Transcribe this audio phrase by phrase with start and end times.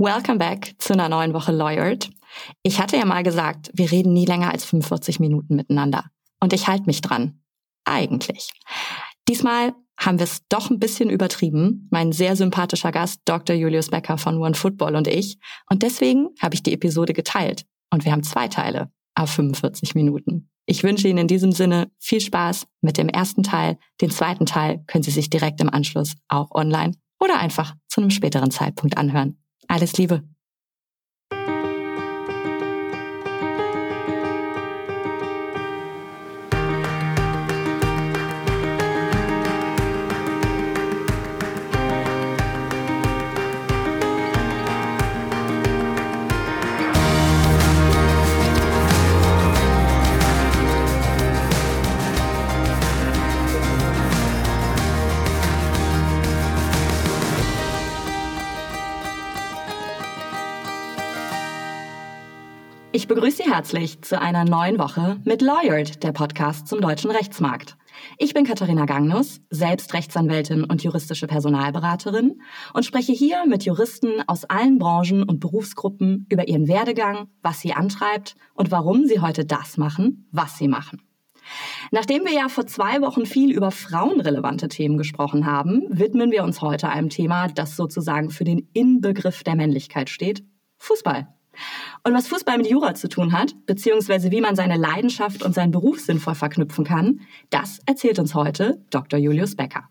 [0.00, 2.08] Welcome back zu einer neuen Woche Lawyered.
[2.62, 6.04] Ich hatte ja mal gesagt, wir reden nie länger als 45 Minuten miteinander.
[6.38, 7.40] Und ich halte mich dran.
[7.84, 8.52] Eigentlich.
[9.28, 11.88] Diesmal haben wir es doch ein bisschen übertrieben.
[11.90, 13.56] Mein sehr sympathischer Gast, Dr.
[13.56, 15.36] Julius Becker von One Football und ich.
[15.68, 17.64] Und deswegen habe ich die Episode geteilt.
[17.90, 20.48] Und wir haben zwei Teile auf 45 Minuten.
[20.64, 23.78] Ich wünsche Ihnen in diesem Sinne viel Spaß mit dem ersten Teil.
[24.00, 28.10] Den zweiten Teil können Sie sich direkt im Anschluss auch online oder einfach zu einem
[28.10, 29.38] späteren Zeitpunkt anhören.
[29.68, 30.22] Alles Liebe.
[63.40, 67.76] Sie herzlich zu einer neuen Woche mit Lawyered, der Podcast zum deutschen Rechtsmarkt.
[68.16, 72.40] Ich bin Katharina Gangnus, selbst Rechtsanwältin und juristische Personalberaterin
[72.74, 77.74] und spreche hier mit Juristen aus allen Branchen und Berufsgruppen über ihren Werdegang, was sie
[77.74, 81.00] antreibt und warum sie heute das machen, was sie machen.
[81.92, 86.60] Nachdem wir ja vor zwei Wochen viel über frauenrelevante Themen gesprochen haben, widmen wir uns
[86.60, 90.42] heute einem Thema, das sozusagen für den Inbegriff der Männlichkeit steht,
[90.78, 91.37] Fußball.
[92.04, 95.72] Und was Fußball mit Jura zu tun hat, beziehungsweise wie man seine Leidenschaft und seinen
[95.72, 97.20] Beruf sinnvoll verknüpfen kann,
[97.50, 99.18] das erzählt uns heute Dr.
[99.18, 99.88] Julius Becker.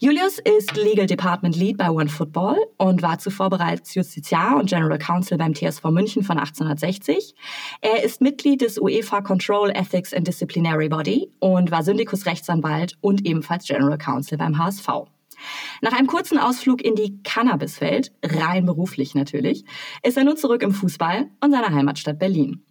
[0.00, 4.98] Julius ist Legal Department Lead bei One Football und war zuvor bereits Justiziar und General
[4.98, 7.34] Counsel beim TSV München von 1860.
[7.80, 13.26] Er ist Mitglied des UEFA Control Ethics and Disciplinary Body und war Syndikus Rechtsanwalt und
[13.26, 15.11] ebenfalls General Counsel beim HSV.
[15.80, 19.64] Nach einem kurzen Ausflug in die Cannabiswelt, rein beruflich natürlich,
[20.02, 22.64] ist er nun zurück im Fußball und seiner Heimatstadt Berlin.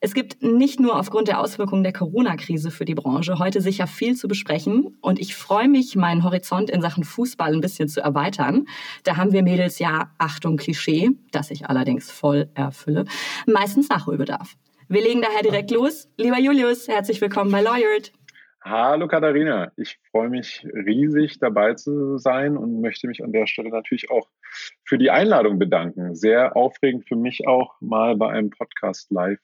[0.00, 4.14] Es gibt nicht nur aufgrund der Auswirkungen der Corona-Krise für die Branche heute sicher viel
[4.16, 8.66] zu besprechen und ich freue mich, meinen Horizont in Sachen Fußball ein bisschen zu erweitern.
[9.04, 13.04] Da haben wir Mädels ja, Achtung Klischee, das ich allerdings voll erfülle,
[13.46, 14.54] meistens Nachholbedarf.
[14.88, 16.08] Wir legen daher direkt los.
[16.18, 18.12] Lieber Julius, herzlich willkommen bei Lawyered.
[18.66, 23.68] Hallo Katharina, ich freue mich riesig dabei zu sein und möchte mich an der Stelle
[23.68, 24.26] natürlich auch
[24.86, 26.14] für die Einladung bedanken.
[26.14, 29.38] Sehr aufregend für mich auch mal bei einem Podcast live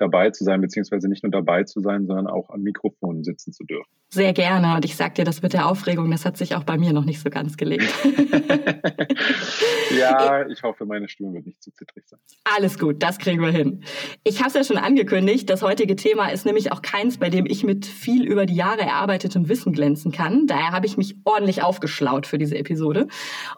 [0.00, 3.64] dabei zu sein, beziehungsweise nicht nur dabei zu sein, sondern auch am Mikrofon sitzen zu
[3.64, 3.90] dürfen.
[4.08, 4.74] Sehr gerne.
[4.74, 7.04] Und ich sag dir, das mit der Aufregung, das hat sich auch bei mir noch
[7.04, 7.92] nicht so ganz gelegt.
[9.98, 12.18] ja, ich hoffe, meine Stimme wird nicht zu zittrig sein.
[12.44, 13.84] Alles gut, das kriegen wir hin.
[14.24, 17.46] Ich habe es ja schon angekündigt, das heutige Thema ist nämlich auch keins, bei dem
[17.46, 20.46] ich mit viel über die Jahre erarbeitetem Wissen glänzen kann.
[20.46, 23.06] Daher habe ich mich ordentlich aufgeschlaut für diese Episode.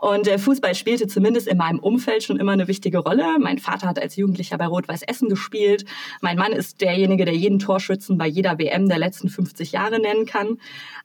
[0.01, 3.39] Und der Fußball spielte zumindest in meinem Umfeld schon immer eine wichtige Rolle.
[3.39, 5.85] Mein Vater hat als Jugendlicher bei Rot-Weiß Essen gespielt.
[6.21, 10.27] Mein Mann ist derjenige, der jeden Torschützen bei jeder WM der letzten 50 Jahre nennen
[10.27, 10.59] kann kann.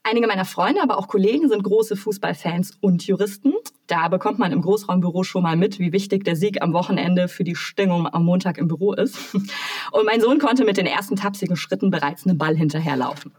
[0.04, 3.54] Einige meiner Freunde, aber auch Kollegen sind große Fußballfans und Juristen.
[3.88, 7.44] Da bekommt man im Großraumbüro schon mal mit, wie wichtig der Sieg am Wochenende für
[7.44, 9.18] die Stimmung am Montag im Büro ist.
[9.34, 13.34] Und mein Sohn konnte mit den ersten tapsigen Schritten bereits einen Ball hinterherlaufen.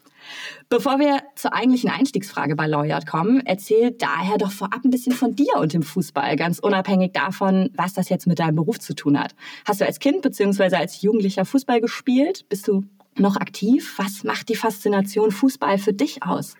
[0.69, 5.34] Bevor wir zur eigentlichen Einstiegsfrage bei Lawyered kommen, erzähl daher doch vorab ein bisschen von
[5.34, 9.19] dir und dem Fußball, ganz unabhängig davon, was das jetzt mit deinem Beruf zu tun
[9.19, 9.34] hat.
[9.67, 10.77] Hast du als Kind bzw.
[10.77, 12.49] als Jugendlicher Fußball gespielt?
[12.49, 12.84] Bist du
[13.17, 13.94] noch aktiv?
[13.99, 16.56] Was macht die Faszination Fußball für dich aus?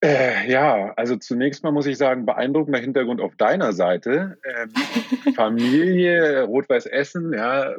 [0.00, 4.38] Äh, ja, also zunächst mal muss ich sagen, beeindruckender Hintergrund auf deiner Seite.
[4.44, 4.70] Ähm,
[5.34, 7.74] Familie, Rot-Weiß Essen, ja,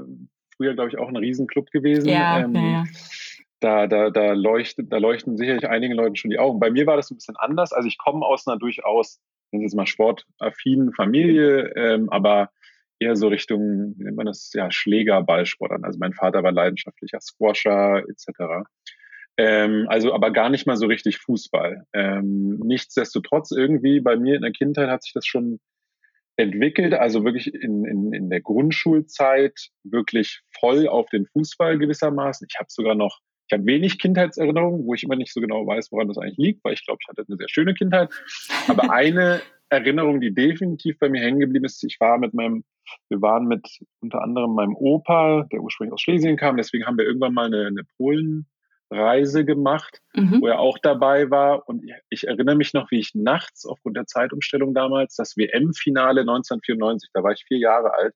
[0.58, 2.10] früher glaube ich auch ein Riesenclub gewesen.
[2.10, 2.84] Ja, ähm, ja, ja.
[3.62, 6.60] Da, da, da, leuchtet, da leuchten sicherlich einigen Leuten schon die Augen.
[6.60, 7.74] Bei mir war das ein bisschen anders.
[7.74, 9.20] Also ich komme aus einer durchaus,
[9.52, 12.52] nennen Sie es mal sportaffinen Familie, ähm, aber
[13.00, 15.84] eher so Richtung, wie nennt man das, ja, Schlägerballsport an.
[15.84, 18.68] Also mein Vater war leidenschaftlicher Squasher etc.
[19.38, 21.86] Ähm, also aber gar nicht mal so richtig Fußball.
[21.94, 25.60] Ähm, nichtsdestotrotz irgendwie bei mir in der Kindheit hat sich das schon
[26.36, 32.48] entwickelt, also wirklich in, in, in der Grundschulzeit wirklich voll auf den Fußball gewissermaßen.
[32.50, 35.92] Ich habe sogar noch, ich habe wenig Kindheitserinnerungen, wo ich immer nicht so genau weiß,
[35.92, 38.10] woran das eigentlich liegt, weil ich glaube, ich hatte eine sehr schöne Kindheit.
[38.68, 42.64] Aber eine Erinnerung, die definitiv bei mir hängen geblieben ist, ich war mit meinem
[43.10, 43.68] wir waren mit
[44.02, 47.68] unter anderem meinem Opa, der ursprünglich aus Schlesien kam, deswegen haben wir irgendwann mal eine,
[47.68, 50.42] eine Polenreise gemacht, mhm.
[50.42, 51.68] wo er auch dabei war.
[51.70, 56.22] Und ich, ich, erinnere mich noch, wie ich nachts aufgrund der Zeitumstellung damals das WM-Finale
[56.22, 58.16] 1994, da war ich vier Jahre alt,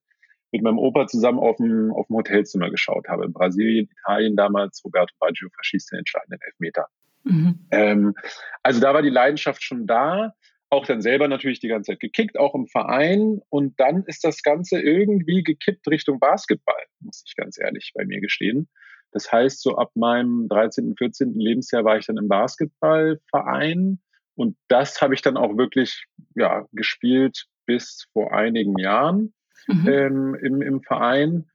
[0.54, 3.24] mit meinem Opa zusammen auf dem, auf dem Hotelzimmer geschaut habe.
[3.24, 6.86] In Brasilien, Italien damals, Roberto Baggio verschießt den entscheidenden Elfmeter.
[7.24, 7.66] Mhm.
[7.70, 8.14] Ähm,
[8.62, 10.32] also da war die Leidenschaft schon da
[10.74, 13.40] auch dann selber natürlich die ganze Zeit gekickt, auch im Verein.
[13.48, 18.20] Und dann ist das Ganze irgendwie gekippt Richtung Basketball, muss ich ganz ehrlich bei mir
[18.20, 18.68] gestehen.
[19.12, 21.38] Das heißt, so ab meinem 13., 14.
[21.38, 24.00] Lebensjahr war ich dann im Basketballverein.
[24.34, 29.32] Und das habe ich dann auch wirklich ja, gespielt bis vor einigen Jahren
[29.68, 29.88] mhm.
[29.88, 31.50] ähm, im, im Verein.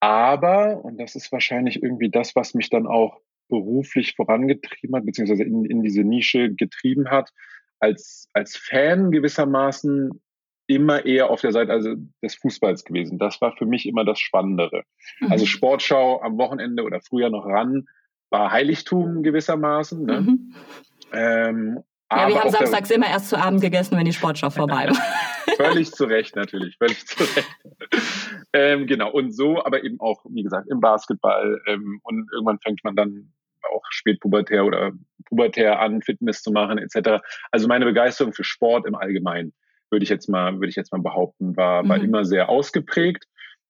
[0.00, 5.44] Aber, und das ist wahrscheinlich irgendwie das, was mich dann auch beruflich vorangetrieben hat, beziehungsweise
[5.44, 7.30] in, in diese Nische getrieben hat,
[7.78, 10.20] als, als Fan gewissermaßen
[10.66, 13.18] immer eher auf der Seite also des Fußballs gewesen.
[13.18, 14.84] Das war für mich immer das Spannendere.
[15.20, 15.32] Mhm.
[15.32, 17.86] Also Sportschau am Wochenende oder früher noch ran
[18.30, 20.04] war Heiligtum gewissermaßen.
[20.04, 20.20] Ne?
[20.20, 20.54] Mhm.
[21.12, 25.56] Ähm, ja, wir haben samstags immer erst zu Abend gegessen, wenn die Sportschau vorbei war.
[25.56, 27.48] völlig zu Recht natürlich, völlig zu Recht.
[28.52, 31.60] ähm, genau, und so, aber eben auch, wie gesagt, im Basketball.
[31.66, 33.32] Ähm, und irgendwann fängt man dann
[33.72, 34.92] auch spätpubertär oder
[35.26, 37.22] pubertär an, Fitness zu machen, etc.
[37.50, 39.52] Also meine Begeisterung für Sport im Allgemeinen,
[39.90, 42.04] würde ich jetzt mal, würde ich jetzt mal behaupten, war, war mhm.
[42.04, 43.24] immer sehr ausgeprägt.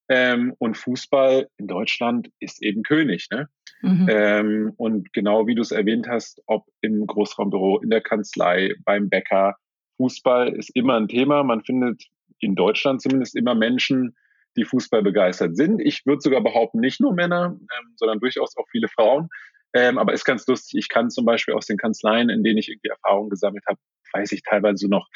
[0.08, 3.28] Ähm, und Fußball in Deutschland ist eben König.
[3.30, 3.48] Ne?
[3.82, 4.06] Mhm.
[4.08, 9.08] Ähm, und genau wie du es erwähnt hast, ob im Großraumbüro, in der Kanzlei, beim
[9.08, 9.56] Bäcker,
[9.98, 11.42] Fußball ist immer ein Thema.
[11.44, 12.02] Man findet
[12.38, 14.16] in Deutschland zumindest immer Menschen,
[14.56, 15.80] die Fußball begeistert sind.
[15.80, 19.28] Ich würde sogar behaupten, nicht nur Männer, ähm, sondern durchaus auch viele Frauen.
[19.74, 20.78] Ähm, aber ist ganz lustig.
[20.78, 23.78] Ich kann zum Beispiel aus den Kanzleien, in denen ich irgendwie Erfahrungen gesammelt habe,
[24.12, 25.08] weiß ich teilweise noch,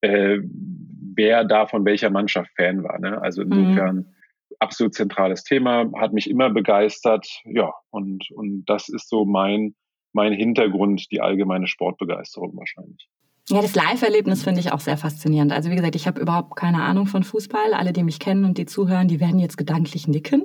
[0.00, 0.38] äh,
[1.14, 2.98] wer da von welcher Mannschaft Fan war.
[2.98, 3.20] Ne?
[3.22, 3.52] Also mhm.
[3.52, 4.14] insofern.
[4.62, 7.28] Absolut zentrales Thema, hat mich immer begeistert.
[7.44, 9.74] Ja, und, und das ist so mein,
[10.12, 13.08] mein Hintergrund, die allgemeine Sportbegeisterung wahrscheinlich.
[13.48, 15.52] Ja, das Live-Erlebnis finde ich auch sehr faszinierend.
[15.52, 17.74] Also wie gesagt, ich habe überhaupt keine Ahnung von Fußball.
[17.74, 20.44] Alle, die mich kennen und die zuhören, die werden jetzt gedanklich nicken.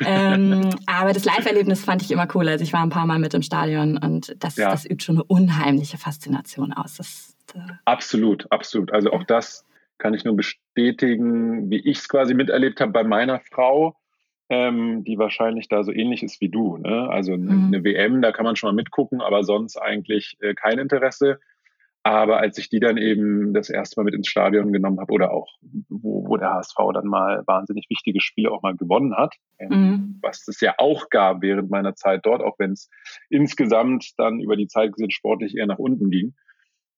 [0.00, 2.48] ähm, aber das Live-Erlebnis fand ich immer cool.
[2.48, 4.70] Also ich war ein paar Mal mit im Stadion und das, ja.
[4.70, 6.96] das übt schon eine unheimliche Faszination aus.
[6.96, 8.94] Das, äh absolut, absolut.
[8.94, 9.66] Also auch das
[9.98, 13.96] kann ich nur bestätigen, wie ich es quasi miterlebt habe bei meiner Frau.
[14.50, 16.78] Ähm, die wahrscheinlich da so ähnlich ist wie du.
[16.78, 17.10] Ne?
[17.10, 17.66] Also mhm.
[17.66, 21.38] eine WM, da kann man schon mal mitgucken, aber sonst eigentlich äh, kein Interesse.
[22.02, 25.32] Aber als ich die dann eben das erste Mal mit ins Stadion genommen habe oder
[25.32, 25.58] auch,
[25.90, 30.18] wo, wo der HSV dann mal wahnsinnig wichtige Spiele auch mal gewonnen hat, ähm, mhm.
[30.22, 32.88] was es ja auch gab während meiner Zeit dort, auch wenn es
[33.28, 36.34] insgesamt dann über die Zeit gesehen sportlich eher nach unten ging.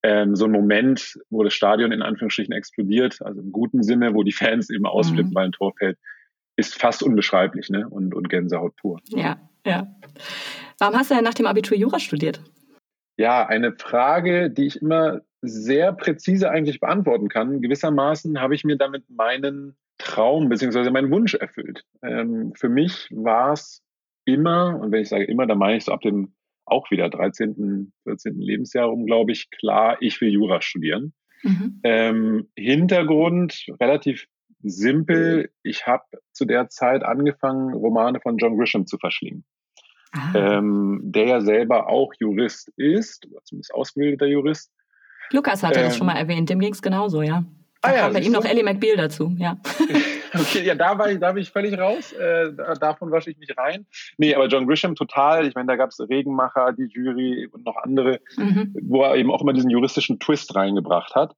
[0.02, 4.22] Ähm, so ein Moment, wo das Stadion in Anführungsstrichen explodiert, also im guten Sinne, wo
[4.22, 5.34] die Fans eben ausflippen, mhm.
[5.34, 5.98] weil ein Tor fällt,
[6.56, 7.88] ist fast unbeschreiblich ne?
[7.88, 9.00] und, und Gänsehaut pur.
[9.08, 9.94] Ja, ja.
[10.78, 12.42] Warum hast du denn nach dem Abitur Jura studiert?
[13.18, 17.60] Ja, eine Frage, die ich immer sehr präzise eigentlich beantworten kann.
[17.60, 20.90] Gewissermaßen habe ich mir damit meinen Traum bzw.
[20.90, 21.84] meinen Wunsch erfüllt.
[22.02, 23.82] Ähm, für mich war es
[24.24, 26.34] immer, und wenn ich sage immer, dann meine ich so ab dem
[26.70, 28.38] auch wieder 13., 14.
[28.40, 31.12] Lebensjahr rum, glaube ich, klar, ich will Jura studieren.
[31.42, 31.80] Mhm.
[31.84, 34.26] Ähm, Hintergrund relativ
[34.62, 35.50] simpel.
[35.62, 39.44] Ich habe zu der Zeit angefangen, Romane von John Grisham zu verschlingen
[40.34, 44.72] ähm, der ja selber auch Jurist ist, oder zumindest ausgebildeter Jurist.
[45.30, 47.44] Lukas hatte ähm, das schon mal erwähnt, dem ging es genauso, ja.
[47.82, 49.56] Da ah, ja, kam bei ihm noch Ellie McBeal dazu, ja.
[50.34, 52.12] okay, ja, da, war ich, da bin ich völlig raus.
[52.12, 53.86] Äh, davon wasche ich mich rein.
[54.18, 55.46] Nee, aber John Grisham total.
[55.46, 58.74] Ich meine, da gab es Regenmacher, die Jury und noch andere, mhm.
[58.82, 61.36] wo er eben auch immer diesen juristischen Twist reingebracht hat.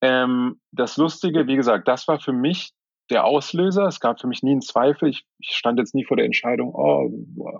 [0.00, 2.72] Ähm, das Lustige, wie gesagt, das war für mich
[3.10, 3.86] der Auslöser.
[3.86, 5.08] Es gab für mich nie einen Zweifel.
[5.08, 7.10] Ich, ich, stand jetzt nie vor der Entscheidung, oh,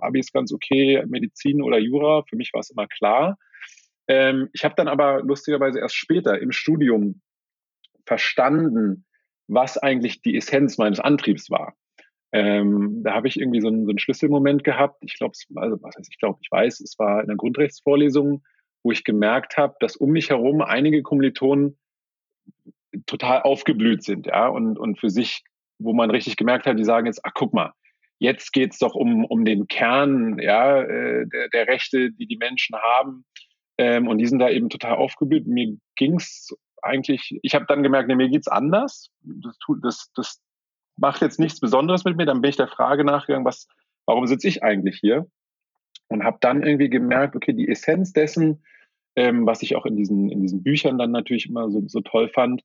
[0.01, 2.23] Abi ist ganz okay, Medizin oder Jura.
[2.29, 3.39] Für mich war es immer klar.
[4.09, 7.23] Ähm, ich habe dann aber lustigerweise erst später im Studium
[8.07, 9.07] verstanden,
[9.49, 11.75] was eigentlich die Essenz meines Antriebs war.
[12.33, 14.99] Ähm, da habe ich irgendwie so einen, so einen Schlüsselmoment gehabt.
[15.03, 18.43] Ich glaube, also was heißt, ich glaube, ich weiß, es war in der Grundrechtsvorlesung,
[18.83, 21.79] wo ich gemerkt habe, dass um mich herum einige Kommilitonen
[23.07, 25.43] total aufgeblüht sind, ja, und, und für sich,
[25.79, 27.73] wo man richtig gemerkt hat, die sagen jetzt, ach guck mal,
[28.19, 32.77] jetzt geht's doch um, um den Kern ja, äh, der, der Rechte, die die Menschen
[32.77, 33.25] haben.
[33.79, 35.47] Ähm, und die sind da eben total aufgeblüht.
[35.47, 36.55] Mir ging's
[36.85, 39.11] eigentlich, ich habe dann gemerkt, nee, mir geht's anders.
[39.23, 40.43] Das, das, das
[40.97, 42.27] macht jetzt nichts Besonderes mit mir.
[42.27, 43.67] Dann bin ich der Frage nachgegangen, was,
[44.07, 45.27] warum sitze ich eigentlich hier?
[46.09, 48.65] Und habe dann irgendwie gemerkt, okay, die Essenz dessen,
[49.17, 52.29] ähm, was ich auch in diesen, in diesen Büchern dann natürlich immer so, so toll
[52.29, 52.63] fand,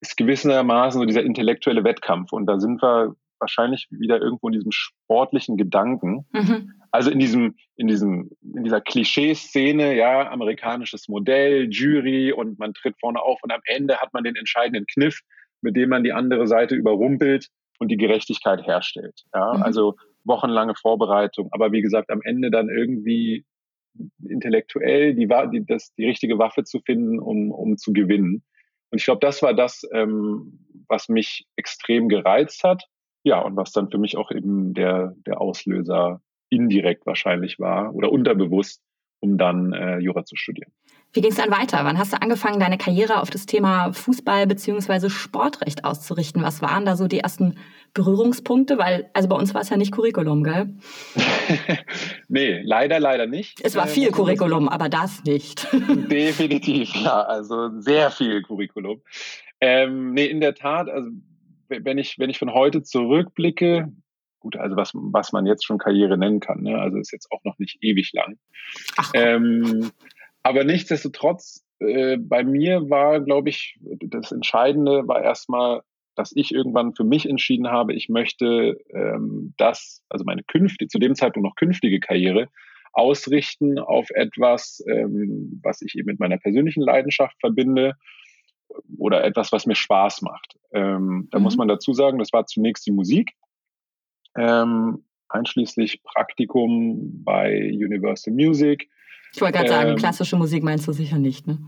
[0.00, 2.32] ist gewissermaßen so dieser intellektuelle Wettkampf.
[2.32, 6.26] Und da sind wir wahrscheinlich wieder irgendwo in diesem sportlichen Gedanken.
[6.32, 6.72] Mhm.
[6.90, 12.96] Also in diesem, in diesem, in dieser Klischee-Szene, ja, amerikanisches Modell, Jury und man tritt
[13.00, 15.20] vorne auf und am Ende hat man den entscheidenden Kniff,
[15.62, 19.22] mit dem man die andere Seite überrumpelt und die Gerechtigkeit herstellt.
[19.34, 19.62] Ja, mhm.
[19.62, 21.48] also wochenlange Vorbereitung.
[21.52, 23.44] Aber wie gesagt, am Ende dann irgendwie
[24.28, 28.42] intellektuell die, die, das, die richtige Waffe zu finden, um, um zu gewinnen.
[28.90, 32.84] Und ich glaube, das war das, ähm, was mich extrem gereizt hat.
[33.22, 38.10] Ja, und was dann für mich auch eben der, der Auslöser indirekt wahrscheinlich war oder
[38.12, 38.82] unterbewusst,
[39.20, 40.72] um dann äh, Jura zu studieren.
[41.12, 41.80] Wie ging es dann weiter?
[41.82, 45.10] Wann hast du angefangen, deine Karriere auf das Thema Fußball bzw.
[45.10, 46.42] Sportrecht auszurichten?
[46.44, 47.56] Was waren da so die ersten
[47.94, 48.78] Berührungspunkte?
[48.78, 50.76] Weil, also bei uns war es ja nicht Curriculum, gell?
[52.28, 53.60] nee, leider, leider nicht.
[53.64, 55.66] Es war äh, viel äh, Curriculum, aber das nicht.
[55.72, 59.02] Definitiv, ja, also sehr viel Curriculum.
[59.60, 61.10] Ähm, nee, in der Tat, also
[61.70, 63.92] wenn ich, wenn ich von heute zurückblicke,
[64.40, 66.78] gut, also was, was man jetzt schon Karriere nennen kann, ne?
[66.78, 68.38] also ist jetzt auch noch nicht ewig lang.
[69.14, 69.90] Ähm,
[70.42, 75.82] aber nichtsdestotrotz, äh, bei mir war, glaube ich, das Entscheidende war erstmal,
[76.16, 80.98] dass ich irgendwann für mich entschieden habe, ich möchte ähm, das, also meine künftige, zu
[80.98, 82.48] dem Zeitpunkt noch künftige Karriere,
[82.92, 87.94] ausrichten auf etwas, ähm, was ich eben mit meiner persönlichen Leidenschaft verbinde
[88.98, 90.58] oder etwas, was mir Spaß macht.
[90.72, 91.44] Ähm, da mhm.
[91.44, 93.32] muss man dazu sagen, das war zunächst die Musik,
[94.36, 98.88] ähm, einschließlich Praktikum bei Universal Music,
[99.32, 101.58] ich wollte gerade ähm, sagen, klassische Musik meinst du sicher nicht, ne?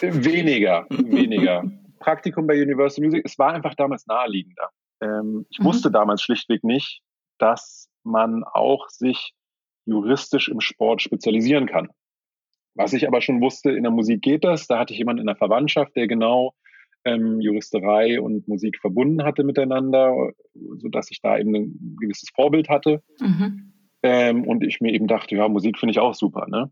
[0.00, 1.64] Weniger, weniger.
[1.98, 4.70] Praktikum bei Universal Music, es war einfach damals naheliegender.
[5.00, 5.64] Ähm, ich mhm.
[5.64, 7.02] wusste damals schlichtweg nicht,
[7.38, 9.34] dass man auch sich
[9.86, 11.88] juristisch im Sport spezialisieren kann.
[12.78, 14.66] Was ich aber schon wusste, in der Musik geht das.
[14.66, 16.54] Da hatte ich jemanden in der Verwandtschaft, der genau
[17.04, 20.14] ähm, Juristerei und Musik verbunden hatte miteinander,
[20.78, 23.02] sodass ich da eben ein gewisses Vorbild hatte.
[23.20, 23.72] Mhm.
[24.02, 26.46] Ähm, und ich mir eben dachte, ja, Musik finde ich auch super.
[26.48, 26.70] Ne?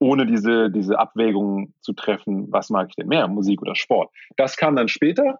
[0.00, 4.10] ohne diese, diese Abwägung zu treffen, was mag ich denn mehr, Musik oder Sport.
[4.36, 5.38] Das kam dann später.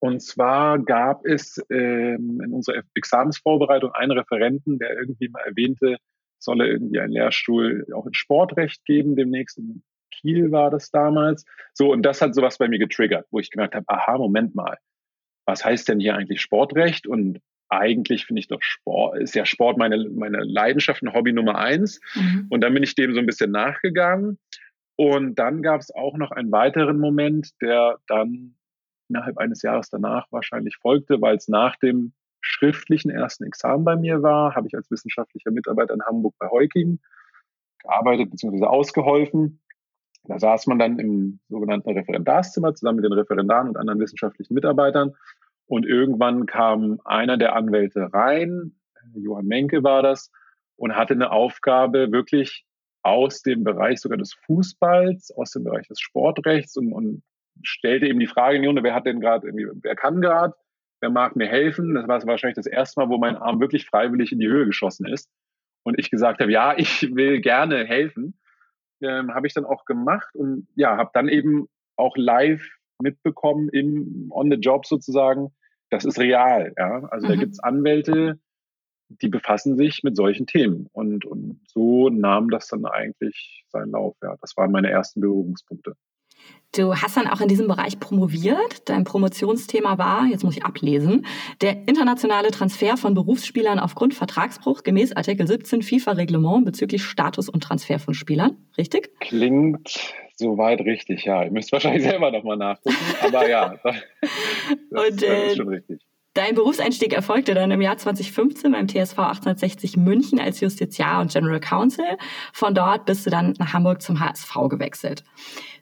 [0.00, 5.98] Und zwar gab es ähm, in unserer Examensvorbereitung einen Referenten, der irgendwie mal erwähnte,
[6.38, 11.44] solle irgendwie einen Lehrstuhl auch in Sportrecht geben, demnächst in Kiel war das damals.
[11.74, 14.78] So, und das hat sowas bei mir getriggert, wo ich gemerkt habe, aha, Moment mal,
[15.46, 17.40] was heißt denn hier eigentlich Sportrecht und
[17.70, 22.00] eigentlich finde ich doch Sport, ist ja Sport meine, meine Leidenschaft, ein Hobby Nummer eins.
[22.14, 22.46] Mhm.
[22.48, 24.38] Und dann bin ich dem so ein bisschen nachgegangen.
[24.96, 28.56] Und dann gab es auch noch einen weiteren Moment, der dann
[29.08, 34.22] innerhalb eines Jahres danach wahrscheinlich folgte, weil es nach dem schriftlichen ersten Examen bei mir
[34.22, 36.98] war, habe ich als wissenschaftlicher Mitarbeiter in Hamburg bei Heuking
[37.82, 38.64] gearbeitet bzw.
[38.64, 39.60] ausgeholfen.
[40.24, 45.14] Da saß man dann im sogenannten Referendarszimmer zusammen mit den Referendaren und anderen wissenschaftlichen Mitarbeitern
[45.68, 48.74] und irgendwann kam einer der Anwälte rein,
[49.14, 50.30] Johann Menke war das,
[50.76, 52.64] und hatte eine Aufgabe wirklich
[53.02, 57.22] aus dem Bereich sogar des Fußballs, aus dem Bereich des Sportrechts und, und
[57.62, 60.54] stellte eben die Frage, Junge, wer hat denn gerade, wer kann gerade,
[61.00, 61.94] wer mag mir helfen?
[61.94, 65.06] Das war wahrscheinlich das erste Mal, wo mein Arm wirklich freiwillig in die Höhe geschossen
[65.06, 65.28] ist.
[65.84, 68.38] Und ich gesagt habe, ja, ich will gerne helfen.
[69.00, 72.66] Ähm, habe ich dann auch gemacht und ja, habe dann eben auch live
[73.00, 75.54] mitbekommen im On the Job sozusagen,
[75.90, 76.72] das ist real.
[76.76, 77.04] Ja?
[77.10, 77.30] Also mhm.
[77.30, 78.40] da gibt es Anwälte,
[79.08, 80.88] die befassen sich mit solchen Themen.
[80.92, 84.16] Und, und so nahm das dann eigentlich seinen Lauf.
[84.22, 84.36] Ja.
[84.40, 85.94] Das waren meine ersten Berührungspunkte.
[86.76, 88.88] Du hast dann auch in diesem Bereich promoviert.
[88.88, 91.24] Dein Promotionsthema war, jetzt muss ich ablesen,
[91.62, 97.98] der internationale Transfer von Berufsspielern aufgrund Vertragsbruch gemäß Artikel 17 FIFA-Reglement bezüglich Status und Transfer
[97.98, 98.58] von Spielern.
[98.76, 99.10] Richtig?
[99.20, 101.42] Klingt soweit richtig, ja.
[101.42, 103.96] Ihr müsst wahrscheinlich selber nochmal nachgucken, aber ja, das,
[104.90, 106.00] und, äh, ist schon richtig.
[106.38, 111.58] Dein Berufseinstieg erfolgte dann im Jahr 2015 beim TSV 1860 München als Justiziar und General
[111.58, 112.16] Counsel.
[112.52, 115.24] Von dort bist du dann nach Hamburg zum HSV gewechselt.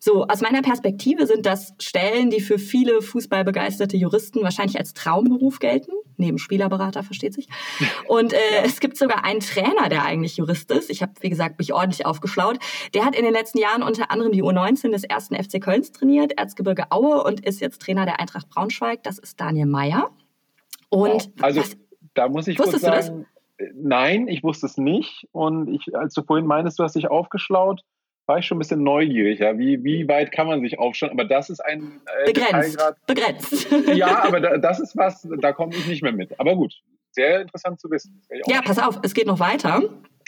[0.00, 5.58] So, aus meiner Perspektive sind das Stellen, die für viele fußballbegeisterte Juristen wahrscheinlich als Traumberuf
[5.58, 5.92] gelten.
[6.16, 7.48] Neben Spielerberater, versteht sich.
[8.08, 8.62] Und äh, ja.
[8.64, 10.88] es gibt sogar einen Trainer, der eigentlich Jurist ist.
[10.88, 12.56] Ich habe, wie gesagt, mich ordentlich aufgeschlaut.
[12.94, 16.32] Der hat in den letzten Jahren unter anderem die U19 des ersten FC Kölns trainiert,
[16.38, 19.02] Erzgebirge Aue und ist jetzt Trainer der Eintracht Braunschweig.
[19.02, 20.10] Das ist Daniel Meyer.
[20.88, 21.76] Und also was,
[22.14, 23.26] da muss ich kurz sagen,
[23.58, 25.26] äh, nein, ich wusste es nicht.
[25.32, 27.82] Und ich, als du vorhin meinst, du hast dich aufgeschlaut,
[28.26, 29.38] war ich schon ein bisschen neugierig.
[29.38, 29.56] Ja?
[29.58, 31.10] Wie, wie weit kann man sich aufschauen?
[31.10, 32.78] Aber das ist ein äh, begrenzt.
[33.06, 33.68] begrenzt.
[33.94, 36.38] Ja, aber da, das ist was, da komme ich nicht mehr mit.
[36.40, 36.74] Aber gut,
[37.12, 38.22] sehr interessant zu wissen.
[38.46, 39.82] Ja, pass auf, es geht noch weiter.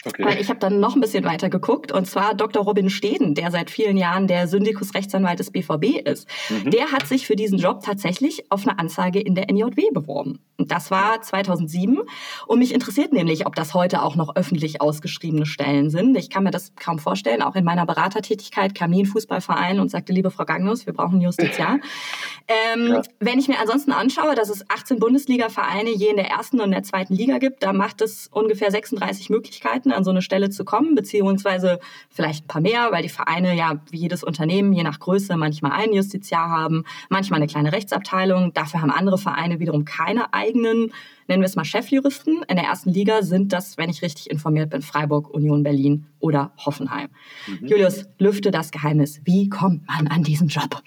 [0.05, 0.23] Okay.
[0.23, 2.63] Weil ich habe dann noch ein bisschen weiter geguckt und zwar Dr.
[2.63, 6.25] Robin Steden, der seit vielen Jahren der Syndikus-Rechtsanwalt des BVB ist.
[6.49, 6.71] Mhm.
[6.71, 10.39] Der hat sich für diesen Job tatsächlich auf eine Anzeige in der NJW beworben.
[10.59, 11.99] Und das war 2007.
[12.47, 16.17] Und mich interessiert nämlich, ob das heute auch noch öffentlich ausgeschriebene Stellen sind.
[16.17, 17.41] Ich kann mir das kaum vorstellen.
[17.41, 21.21] Auch in meiner Beratertätigkeit kam nie ein Fußballverein und sagte, liebe Frau Gagnus, wir brauchen
[21.21, 21.79] Justiziar.
[22.47, 23.01] ähm, ja.
[23.19, 26.83] Wenn ich mir ansonsten anschaue, dass es 18 Bundesliga-Vereine je in der ersten und der
[26.83, 30.65] zweiten Liga gibt, da macht es ungefähr 36 Möglichkeiten Kandidaten an so eine Stelle zu
[30.65, 31.79] kommen, beziehungsweise
[32.09, 35.71] vielleicht ein paar mehr, weil die Vereine ja wie jedes Unternehmen je nach Größe manchmal
[35.71, 38.53] einen Justiziar haben, manchmal eine kleine Rechtsabteilung.
[38.53, 40.91] Dafür haben andere Vereine wiederum keine eigenen,
[41.27, 42.43] nennen wir es mal Chefjuristen.
[42.47, 46.51] In der ersten Liga sind das, wenn ich richtig informiert bin, Freiburg, Union Berlin oder
[46.57, 47.09] Hoffenheim.
[47.47, 47.67] Mhm.
[47.67, 49.21] Julius, lüfte das Geheimnis.
[49.25, 50.81] Wie kommt man an diesen Job?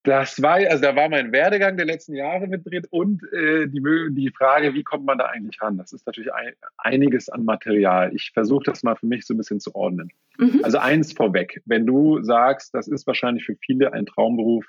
[0.02, 3.82] Das war, also da war mein Werdegang der letzten Jahre mit drin und äh, die,
[4.12, 5.76] die Frage, wie kommt man da eigentlich ran?
[5.76, 8.14] Das ist natürlich ein, einiges an Material.
[8.14, 10.10] Ich versuche das mal für mich so ein bisschen zu ordnen.
[10.38, 10.60] Mhm.
[10.62, 14.66] Also eins vorweg, wenn du sagst, das ist wahrscheinlich für viele ein Traumberuf,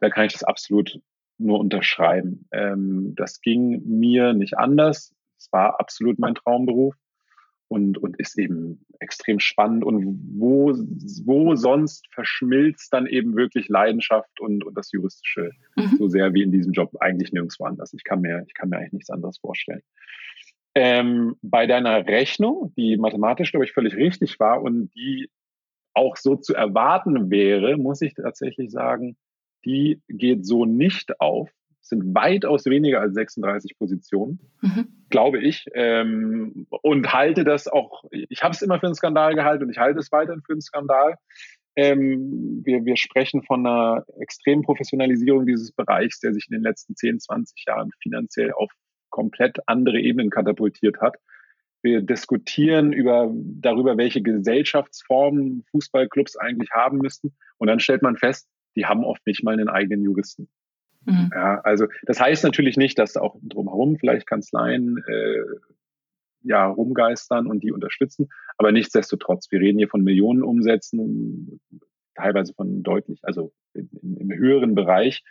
[0.00, 1.00] da kann ich das absolut
[1.38, 2.48] nur unterschreiben.
[2.50, 5.14] Ähm, das ging mir nicht anders.
[5.38, 6.96] Es war absolut mein Traumberuf
[7.68, 9.84] und, und ist eben extrem spannend.
[9.84, 10.72] Und wo,
[11.24, 15.96] wo sonst verschmilzt dann eben wirklich Leidenschaft und, und das Juristische mhm.
[15.98, 17.92] so sehr wie in diesem Job eigentlich nirgendwo anders.
[17.92, 19.82] Ich kann mir, ich kann mir eigentlich nichts anderes vorstellen.
[20.74, 25.30] Ähm, bei deiner Rechnung, die mathematisch, glaube ich, völlig richtig war und die
[25.94, 29.16] auch so zu erwarten wäre, muss ich tatsächlich sagen,
[29.64, 31.50] die geht so nicht auf
[31.88, 34.88] sind weitaus weniger als 36 Positionen, mhm.
[35.10, 35.66] glaube ich.
[35.74, 39.78] Ähm, und halte das auch, ich habe es immer für einen Skandal gehalten und ich
[39.78, 41.16] halte es weiterhin für einen Skandal.
[41.76, 46.96] Ähm, wir, wir sprechen von einer extremen Professionalisierung dieses Bereichs, der sich in den letzten
[46.96, 48.70] 10, 20 Jahren finanziell auf
[49.10, 51.16] komplett andere Ebenen katapultiert hat.
[51.82, 57.36] Wir diskutieren über, darüber, welche Gesellschaftsformen Fußballclubs eigentlich haben müssten.
[57.58, 60.48] Und dann stellt man fest, die haben oft nicht mal einen eigenen Juristen.
[61.06, 61.30] Mhm.
[61.32, 65.42] Ja, also das heißt natürlich nicht, dass auch drumherum vielleicht Kanzleien äh,
[66.42, 71.60] ja rumgeistern und die unterstützen, aber nichtsdestotrotz, wir reden hier von Millionenumsätzen,
[72.14, 75.22] teilweise von deutlich, also in, in, im höheren Bereich.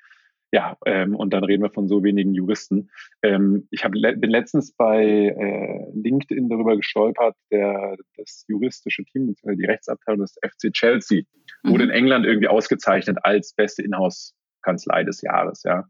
[0.51, 2.89] Ja, ähm, und dann reden wir von so wenigen Juristen.
[3.21, 9.65] Ähm, ich hab, bin letztens bei äh, LinkedIn darüber gestolpert, der, das juristische Team, die
[9.65, 11.23] Rechtsabteilung des FC Chelsea,
[11.63, 11.69] mhm.
[11.71, 14.33] wurde in England irgendwie ausgezeichnet als beste Inhouse
[14.65, 15.85] Kanzlei des Jahres, ja.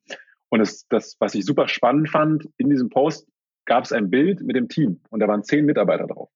[0.50, 3.28] Und das, das, was ich super spannend fand, in diesem Post
[3.66, 6.30] gab es ein Bild mit dem Team und da waren zehn Mitarbeiter drauf.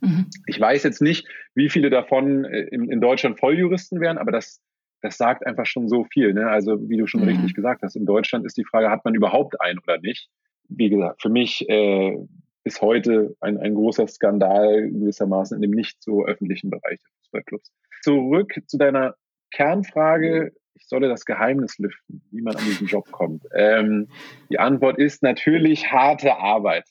[0.00, 0.26] Mhm.
[0.46, 4.60] Ich weiß jetzt nicht, wie viele davon äh, in, in, Deutschland Volljuristen wären, aber das,
[5.02, 6.32] das sagt einfach schon so viel.
[6.32, 6.48] Ne?
[6.48, 7.28] Also wie du schon mhm.
[7.28, 10.28] richtig gesagt hast, in Deutschland ist die Frage, hat man überhaupt einen oder nicht?
[10.68, 12.16] Wie gesagt, für mich äh,
[12.64, 17.72] bis heute ein, ein großer Skandal gewissermaßen in dem nicht so öffentlichen Bereich der Fußballclubs.
[18.02, 19.14] Zurück zu deiner
[19.52, 23.44] Kernfrage, ich solle das Geheimnis lüften, wie man an diesen Job kommt.
[23.54, 24.08] Ähm,
[24.50, 26.84] die Antwort ist natürlich harte Arbeit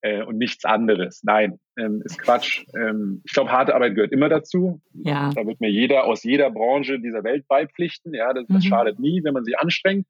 [0.00, 1.22] äh, und nichts anderes.
[1.22, 2.64] Nein, ähm, ist Quatsch.
[2.74, 4.80] Ähm, ich glaube, harte Arbeit gehört immer dazu.
[4.92, 5.30] Ja.
[5.34, 8.14] Da wird mir jeder aus jeder Branche dieser Welt beipflichten.
[8.14, 8.68] Ja, das, das mhm.
[8.68, 10.06] schadet nie, wenn man sich anstrengt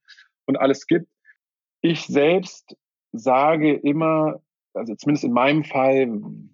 [0.46, 1.08] und alles gibt.
[1.82, 2.76] Ich selbst
[3.12, 4.40] sage immer,
[4.74, 6.08] also zumindest in meinem Fall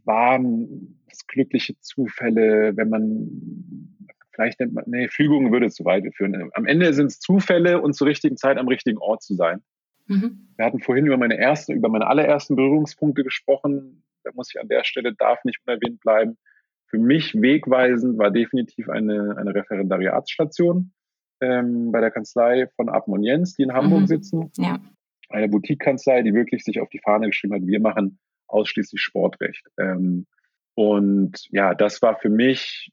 [0.05, 3.95] waren es glückliche Zufälle, wenn man
[4.37, 6.51] vielleicht nennt man, nee, Fügung würde zu weit führen.
[6.53, 9.62] Am Ende sind es Zufälle und zur richtigen Zeit am richtigen Ort zu sein.
[10.07, 10.49] Mhm.
[10.57, 14.05] Wir hatten vorhin über meine ersten, über meine allerersten Berührungspunkte gesprochen.
[14.22, 16.37] Da muss ich an der Stelle, darf nicht unerwähnt bleiben.
[16.88, 20.92] Für mich wegweisend war definitiv eine, eine Referendariatsstation
[21.40, 24.07] ähm, bei der Kanzlei von Abmon Jens, die in Hamburg mhm.
[24.07, 24.51] sitzen.
[24.57, 24.79] Ja.
[25.29, 29.66] Eine Boutique-Kanzlei, die wirklich sich auf die Fahne geschrieben hat, wir machen ausschließlich Sportrecht.
[29.79, 30.27] Ähm,
[30.75, 32.92] und ja, das war für mich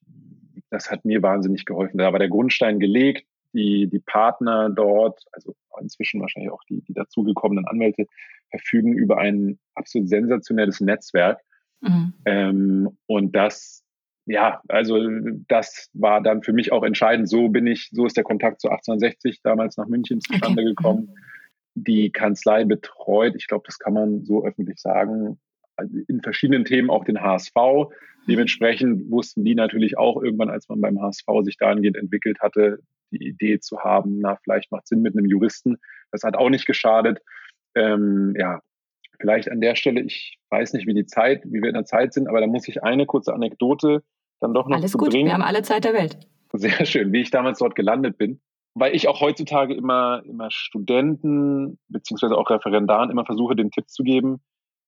[0.73, 1.97] das hat mir wahnsinnig geholfen.
[1.97, 3.25] Da war der Grundstein gelegt.
[3.53, 8.07] Die, die Partner dort, also inzwischen wahrscheinlich auch die, die dazugekommenen Anwälte,
[8.49, 11.39] verfügen über ein absolut sensationelles Netzwerk.
[11.81, 12.13] Mhm.
[12.25, 13.83] Ähm, und das,
[14.25, 14.99] ja, also
[15.47, 17.29] das war dann für mich auch entscheidend.
[17.29, 20.69] So bin ich, so ist der Kontakt zu 1860 damals nach München zustande okay.
[20.69, 21.11] gekommen.
[21.11, 21.83] Mhm.
[21.83, 25.39] Die Kanzlei betreut, ich glaube, das kann man so öffentlich sagen,
[26.07, 27.53] in verschiedenen Themen auch den HSV.
[28.27, 32.79] Dementsprechend wussten die natürlich auch irgendwann, als man beim HSV sich dahingehend entwickelt hatte,
[33.11, 35.77] die Idee zu haben, na, vielleicht macht Sinn mit einem Juristen.
[36.11, 37.19] Das hat auch nicht geschadet.
[37.75, 38.61] Ähm, ja,
[39.19, 42.13] vielleicht an der Stelle, ich weiß nicht, wie die Zeit, wie wir in der Zeit
[42.13, 44.03] sind, aber da muss ich eine kurze Anekdote
[44.39, 45.25] dann doch noch Alles gut, bringen.
[45.27, 46.17] wir haben alle Zeit der Welt.
[46.53, 48.41] Sehr schön, wie ich damals dort gelandet bin.
[48.75, 54.03] Weil ich auch heutzutage immer, immer Studenten beziehungsweise auch Referendaren immer versuche, den Tipp zu
[54.03, 54.41] geben,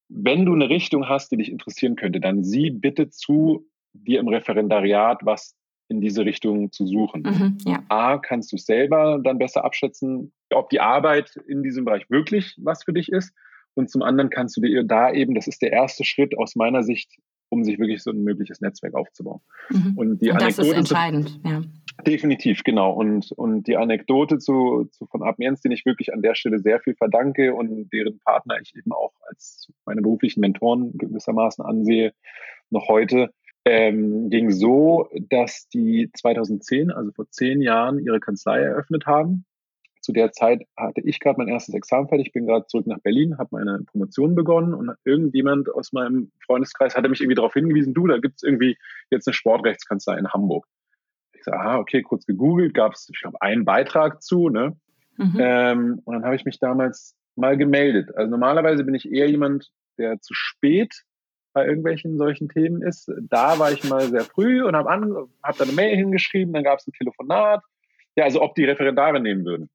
[0.07, 4.27] wenn du eine Richtung hast, die dich interessieren könnte, dann sieh bitte zu, dir im
[4.27, 5.55] Referendariat was
[5.87, 7.21] in diese Richtung zu suchen.
[7.21, 7.83] Mhm, ja.
[7.89, 12.83] A, kannst du selber dann besser abschätzen, ob die Arbeit in diesem Bereich wirklich was
[12.83, 13.33] für dich ist.
[13.75, 16.81] Und zum anderen kannst du dir da eben, das ist der erste Schritt aus meiner
[16.81, 17.11] Sicht,
[17.49, 19.41] um sich wirklich so ein mögliches Netzwerk aufzubauen.
[19.69, 19.97] Mhm.
[19.97, 21.61] Und die Und das Anekdote ist entscheidend, zu, ja.
[22.03, 22.91] Definitiv, genau.
[22.91, 26.79] Und, und die Anekdote zu, zu von Abmens, den ich wirklich an der Stelle sehr
[26.79, 32.13] viel verdanke und deren Partner ich eben auch als meine beruflichen Mentoren gewissermaßen ansehe,
[32.69, 33.31] noch heute,
[33.65, 39.45] ähm, ging so, dass die 2010, also vor zehn Jahren, ihre Kanzlei eröffnet haben.
[40.01, 43.39] Zu der Zeit hatte ich gerade mein erstes Examen fertig, bin gerade zurück nach Berlin,
[43.39, 48.05] habe meine Promotion begonnen und irgendjemand aus meinem Freundeskreis hatte mich irgendwie darauf hingewiesen, du,
[48.05, 48.77] da gibt es irgendwie
[49.09, 50.67] jetzt eine Sportrechtskanzlei in Hamburg.
[51.53, 54.75] Aha, okay, kurz gegoogelt, gab es, ich glaube, einen Beitrag zu, ne?
[55.17, 55.37] Mhm.
[55.39, 58.15] Ähm, und dann habe ich mich damals mal gemeldet.
[58.15, 61.03] Also normalerweise bin ich eher jemand, der zu spät
[61.53, 63.09] bei irgendwelchen solchen Themen ist.
[63.29, 66.79] Da war ich mal sehr früh und habe hab da eine Mail hingeschrieben, dann gab
[66.79, 67.63] es ein Telefonat.
[68.15, 69.69] Ja, also ob die Referendare nehmen würden,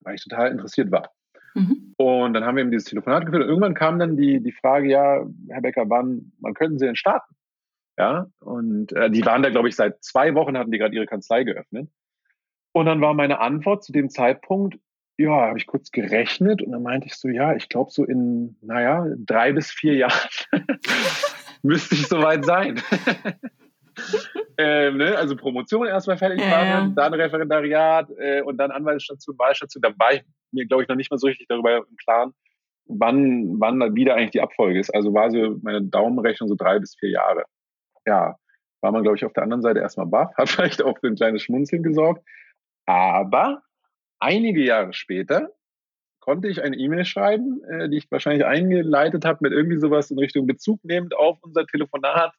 [0.00, 1.10] weil ich total interessiert war.
[1.54, 1.94] Mhm.
[1.96, 4.88] Und dann haben wir eben dieses Telefonat geführt und irgendwann kam dann die, die Frage,
[4.88, 7.34] ja, Herr Becker, wann, wann könnten Sie denn starten?
[8.00, 11.04] Ja, und äh, die waren da, glaube ich, seit zwei Wochen hatten die gerade ihre
[11.04, 11.90] Kanzlei geöffnet.
[12.72, 14.78] Und dann war meine Antwort zu dem Zeitpunkt,
[15.18, 18.56] ja, habe ich kurz gerechnet und dann meinte ich so, ja, ich glaube so in,
[18.62, 20.30] naja, drei bis vier Jahren
[21.62, 22.80] müsste ich soweit sein.
[24.56, 25.18] ähm, ne?
[25.18, 26.92] Also Promotion erstmal fertig machen, ja, ja.
[26.96, 29.82] dann Referendariat äh, und dann Anwaltsstation, Wahlstation.
[29.82, 32.32] Da war ich mir, glaube ich, noch nicht mal so richtig darüber im Klaren,
[32.86, 34.88] wann, wann wieder eigentlich die Abfolge ist.
[34.88, 37.44] Also war so meine Daumenrechnung so drei bis vier Jahre.
[38.06, 38.36] Ja,
[38.80, 41.16] war man, glaube ich, auf der anderen Seite erstmal baff, hat vielleicht auch für ein
[41.16, 42.24] kleines Schmunzeln gesorgt.
[42.86, 43.62] Aber
[44.18, 45.50] einige Jahre später
[46.20, 50.18] konnte ich eine E-Mail schreiben, äh, die ich wahrscheinlich eingeleitet habe mit irgendwie sowas in
[50.18, 52.32] Richtung Bezug nehmend auf unser Telefonat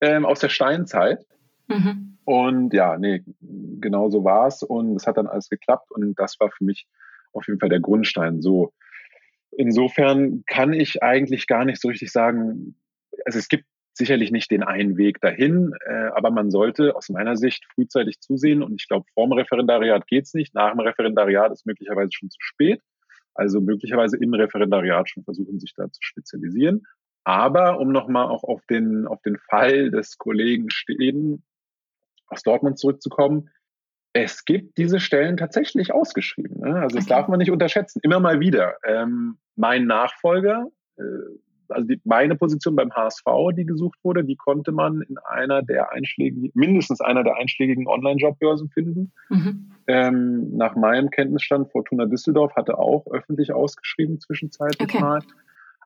[0.00, 1.24] ähm, aus der Steinzeit.
[1.68, 2.18] Mhm.
[2.24, 6.38] Und ja, nee, genau so war es und es hat dann alles geklappt und das
[6.38, 6.86] war für mich
[7.32, 8.42] auf jeden Fall der Grundstein.
[8.42, 8.72] So,
[9.50, 12.76] insofern kann ich eigentlich gar nicht so richtig sagen,
[13.24, 17.36] also es gibt sicherlich nicht den einen Weg dahin, äh, aber man sollte aus meiner
[17.36, 22.10] Sicht frühzeitig zusehen und ich glaube, vorm Referendariat geht's nicht, nach dem Referendariat ist möglicherweise
[22.12, 22.80] schon zu spät.
[23.34, 26.82] Also möglicherweise im Referendariat schon versuchen, sich da zu spezialisieren.
[27.24, 31.44] Aber um nochmal auch auf den, auf den Fall des Kollegen Stehen
[32.26, 33.48] aus Dortmund zurückzukommen,
[34.12, 36.60] es gibt diese Stellen tatsächlich ausgeschrieben.
[36.60, 36.80] Ne?
[36.80, 38.00] Also das darf man nicht unterschätzen.
[38.02, 38.74] Immer mal wieder.
[38.84, 40.66] Ähm, mein Nachfolger,
[40.98, 41.02] äh,
[41.72, 43.24] also die, meine Position beim HSV,
[43.56, 48.70] die gesucht wurde, die konnte man in einer der einschlägigen, mindestens einer der einschlägigen Online-Jobbörsen
[48.70, 49.12] finden.
[49.28, 49.72] Mhm.
[49.86, 55.00] Ähm, nach meinem Kenntnisstand, Fortuna Düsseldorf hatte auch öffentlich ausgeschrieben zwischenzeitlich okay.
[55.00, 55.20] mal.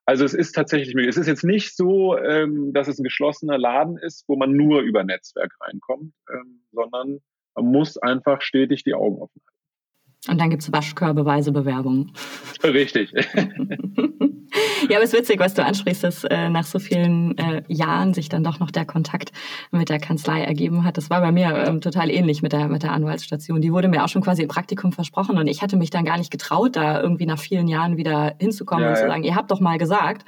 [0.04, 1.10] Also es ist tatsächlich möglich.
[1.10, 4.80] Es ist jetzt nicht so, ähm, dass es ein geschlossener Laden ist, wo man nur
[4.82, 7.18] über Netzwerk reinkommt, ähm, sondern
[7.56, 9.55] man muss einfach stetig die Augen offen halten.
[10.28, 12.12] Und dann gibt es waschkörbeweise Bewerbungen.
[12.62, 13.12] Richtig.
[14.88, 18.14] ja, aber es ist witzig, was du ansprichst, dass äh, nach so vielen äh, Jahren
[18.14, 19.32] sich dann doch noch der Kontakt
[19.70, 20.96] mit der Kanzlei ergeben hat.
[20.96, 23.60] Das war bei mir ähm, total ähnlich mit der, mit der Anwaltsstation.
[23.60, 26.18] Die wurde mir auch schon quasi im Praktikum versprochen und ich hatte mich dann gar
[26.18, 29.50] nicht getraut, da irgendwie nach vielen Jahren wieder hinzukommen ja, und zu sagen, ihr habt
[29.50, 30.24] doch mal gesagt.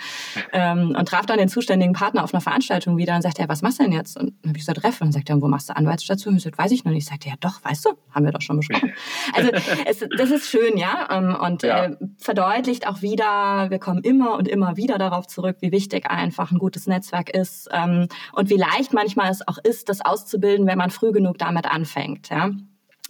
[0.52, 3.62] Ähm, und traf dann den zuständigen Partner auf einer Veranstaltung wieder und sagte, ja, was
[3.62, 4.18] machst du denn jetzt?
[4.18, 5.00] Und dann habe ich gesagt, Ref.
[5.00, 6.36] Und dann sagt er, wo machst du Anwaltsstation?
[6.36, 7.04] Ich gesagt, weiß ich noch nicht.
[7.04, 8.92] Ich sagte, ja doch, weißt du, haben wir doch schon besprochen.
[9.34, 9.50] Also
[9.88, 11.08] es, das ist schön, ja.
[11.10, 11.86] Ähm, und ja.
[11.86, 16.52] Äh, verdeutlicht auch wieder, wir kommen immer und immer wieder darauf zurück, wie wichtig einfach
[16.52, 20.78] ein gutes Netzwerk ist ähm, und wie leicht manchmal es auch ist, das auszubilden, wenn
[20.78, 22.50] man früh genug damit anfängt, ja.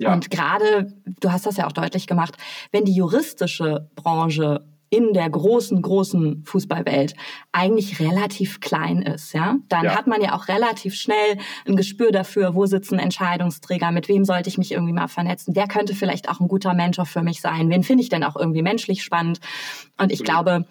[0.01, 0.13] Ja.
[0.13, 2.37] Und gerade, du hast das ja auch deutlich gemacht,
[2.71, 7.15] wenn die juristische Branche in der großen, großen Fußballwelt
[7.53, 9.97] eigentlich relativ klein ist, ja, dann ja.
[9.97, 14.49] hat man ja auch relativ schnell ein Gespür dafür, wo sitzen Entscheidungsträger, mit wem sollte
[14.49, 17.69] ich mich irgendwie mal vernetzen, wer könnte vielleicht auch ein guter Mentor für mich sein,
[17.71, 19.41] wen finde ich denn auch irgendwie menschlich spannend.
[19.99, 20.67] Und ich glaube,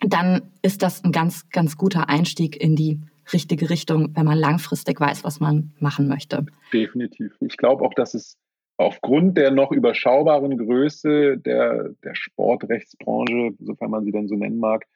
[0.00, 3.00] dann ist das ein ganz, ganz guter Einstieg in die
[3.32, 6.46] richtige Richtung, wenn man langfristig weiß, was man machen möchte.
[6.72, 7.32] Definitiv.
[7.40, 8.36] Ich glaube auch, dass es
[8.80, 14.86] aufgrund der noch überschaubaren Größe der, der Sportrechtsbranche, sofern man sie denn so nennen mag,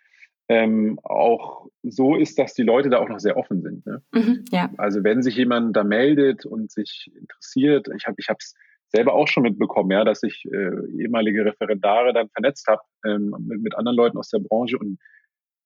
[0.48, 3.84] ähm, auch so ist, dass die Leute da auch noch sehr offen sind.
[3.86, 4.02] Ne?
[4.14, 4.70] Mhm, ja.
[4.78, 8.54] Also wenn sich jemand da meldet und sich interessiert, ich habe es
[8.88, 13.60] selber auch schon mitbekommen, ja, dass ich äh, ehemalige Referendare dann vernetzt habe ähm, mit,
[13.60, 14.98] mit anderen Leuten aus der Branche und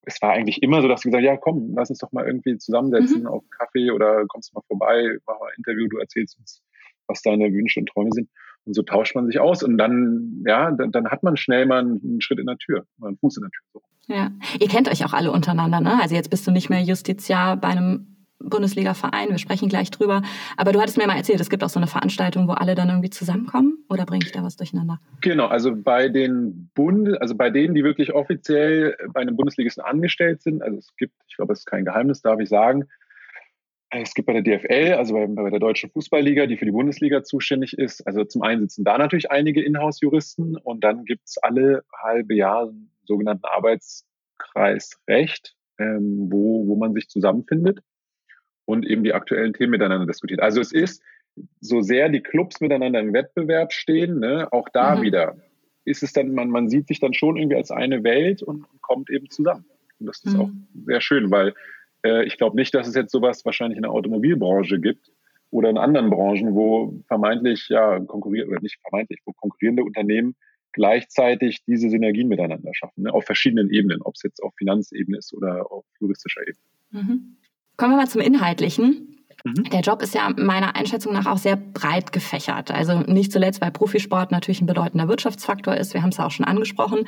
[0.03, 2.57] es war eigentlich immer so, dass sie gesagt ja, komm, lass uns doch mal irgendwie
[2.57, 3.27] zusammensetzen mhm.
[3.27, 6.63] auf Kaffee oder kommst du mal vorbei, mach mal ein Interview, du erzählst uns
[7.09, 8.29] was deine Wünsche und Träume sind.
[8.65, 11.81] Und so tauscht man sich aus und dann, ja, dann, dann hat man schnell mal
[11.81, 13.83] einen Schritt in der Tür, mal einen Fuß in der Tür.
[14.09, 15.99] Ja, ihr kennt euch auch alle untereinander, ne?
[16.01, 20.23] Also jetzt bist du nicht mehr Justiziar bei einem Bundesliga-Verein, wir sprechen gleich drüber.
[20.57, 22.89] Aber du hattest mir mal erzählt, es gibt auch so eine Veranstaltung, wo alle dann
[22.89, 25.01] irgendwie zusammenkommen oder bringe ich da was durcheinander?
[25.21, 30.43] Genau, also bei den Bund, also bei denen, die wirklich offiziell bei einem Bundesligisten angestellt
[30.43, 32.85] sind, also es gibt, ich glaube, es ist kein Geheimnis, darf ich sagen,
[33.91, 37.23] Es gibt bei der DFL, also bei, bei, der Deutschen Fußballliga, die für die Bundesliga
[37.23, 38.07] zuständig ist.
[38.07, 42.69] Also zum einen sitzen da natürlich einige Inhouse-Juristen und dann gibt es alle halbe Jahr
[42.69, 47.81] einen sogenannten Arbeitskreisrecht, ähm, wo, wo man sich zusammenfindet
[48.67, 50.41] und eben die aktuellen Themen miteinander diskutiert.
[50.41, 51.03] Also es ist,
[51.61, 55.03] so sehr die Clubs miteinander im Wettbewerb stehen, ne, auch da mhm.
[55.03, 55.37] wieder
[55.85, 58.83] ist es dann, man, man sieht sich dann schon irgendwie als eine Welt und, und
[58.83, 59.65] kommt eben zusammen.
[59.99, 60.41] Und das ist mhm.
[60.41, 60.51] auch
[60.85, 61.55] sehr schön, weil
[62.05, 65.11] äh, ich glaube nicht, dass es jetzt sowas wahrscheinlich in der Automobilbranche gibt
[65.51, 70.35] oder in anderen Branchen, wo vermeintlich ja konkurrieren oder nicht vermeintlich, wo konkurrierende Unternehmen
[70.73, 75.33] gleichzeitig diese Synergien miteinander schaffen, ne, auf verschiedenen Ebenen, ob es jetzt auf Finanzebene ist
[75.35, 76.65] oder auf juristischer Ebene.
[76.91, 77.37] Mhm.
[77.77, 79.18] Kommen wir mal zum Inhaltlichen.
[79.45, 79.65] Mhm.
[79.71, 82.71] Der Job ist ja meiner Einschätzung nach auch sehr breit gefächert.
[82.71, 85.95] Also nicht zuletzt, weil Profisport natürlich ein bedeutender Wirtschaftsfaktor ist.
[85.95, 87.05] Wir haben es ja auch schon angesprochen.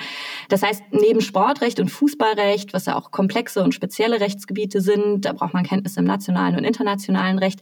[0.49, 5.33] Das heißt, neben Sportrecht und Fußballrecht, was ja auch komplexe und spezielle Rechtsgebiete sind, da
[5.33, 7.61] braucht man Kenntnisse im nationalen und internationalen Recht.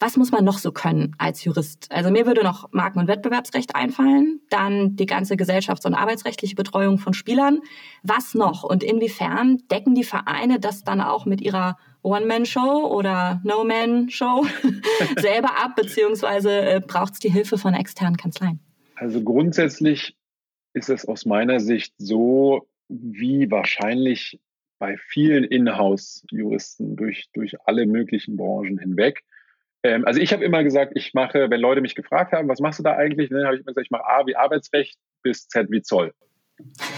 [0.00, 1.88] Was muss man noch so können als Jurist?
[1.92, 6.98] Also mir würde noch Marken- und Wettbewerbsrecht einfallen, dann die ganze gesellschafts- und arbeitsrechtliche Betreuung
[6.98, 7.60] von Spielern.
[8.02, 14.46] Was noch und inwiefern decken die Vereine das dann auch mit ihrer One-Man-Show oder No-Man-Show
[15.18, 18.60] selber ab, beziehungsweise äh, braucht es die Hilfe von externen Kanzleien?
[18.94, 20.16] Also grundsätzlich
[20.74, 24.40] ist es aus meiner Sicht so, wie wahrscheinlich
[24.78, 29.24] bei vielen Inhouse-Juristen durch, durch alle möglichen Branchen hinweg.
[29.82, 32.78] Ähm, also ich habe immer gesagt, ich mache, wenn Leute mich gefragt haben, was machst
[32.78, 35.70] du da eigentlich, ne, habe ich immer gesagt, ich mache A wie Arbeitsrecht bis Z
[35.70, 36.12] wie Zoll.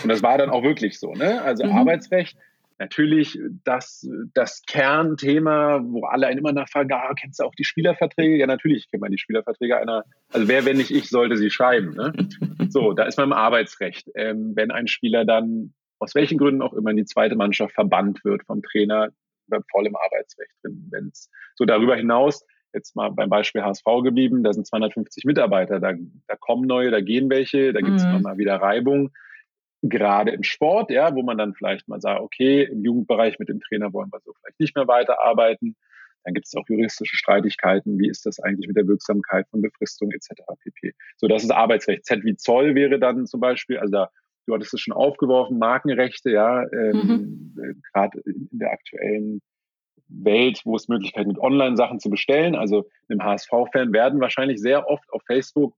[0.03, 1.13] Und das war dann auch wirklich so.
[1.13, 1.43] Ne?
[1.43, 1.73] Also mhm.
[1.73, 2.37] Arbeitsrecht
[2.81, 8.39] Natürlich das, das Kernthema, wo alle einen immer nachfragen, ah, kennst du auch die Spielerverträge?
[8.39, 11.95] Ja, natürlich kennt man die Spielerverträge einer, also wer, wenn nicht ich, sollte sie schreiben.
[11.95, 12.13] Ne?
[12.71, 14.09] So, da ist man im Arbeitsrecht.
[14.15, 18.25] Ähm, wenn ein Spieler dann aus welchen Gründen auch immer in die zweite Mannschaft verbannt
[18.25, 19.11] wird vom Trainer,
[19.71, 20.89] voll im Arbeitsrecht drin.
[20.91, 25.81] Wenn es so darüber hinaus, jetzt mal beim Beispiel HSV geblieben, da sind 250 Mitarbeiter,
[25.81, 25.93] da,
[26.29, 28.23] da kommen neue, da gehen welche, da gibt es mhm.
[28.23, 29.11] mal wieder Reibung
[29.83, 33.61] gerade im Sport, ja, wo man dann vielleicht mal sagt, okay, im Jugendbereich mit dem
[33.61, 35.77] Trainer wollen wir so vielleicht nicht mehr weiterarbeiten.
[36.25, 37.99] Dann gibt es auch juristische Streitigkeiten.
[37.99, 40.43] Wie ist das eigentlich mit der Wirksamkeit von Befristung etc.
[40.63, 40.93] pp.
[41.17, 42.05] So, das ist Arbeitsrecht.
[42.05, 44.11] Z wie Zoll wäre dann zum Beispiel, also da,
[44.47, 47.63] du hattest es schon aufgeworfen, Markenrechte, ja, ähm, mhm.
[47.63, 49.41] Äh, gerade in der aktuellen
[50.09, 52.55] Welt, wo es Möglichkeiten gibt, Online-Sachen zu bestellen.
[52.55, 55.75] Also einem HSV-Fan werden wahrscheinlich sehr oft auf Facebook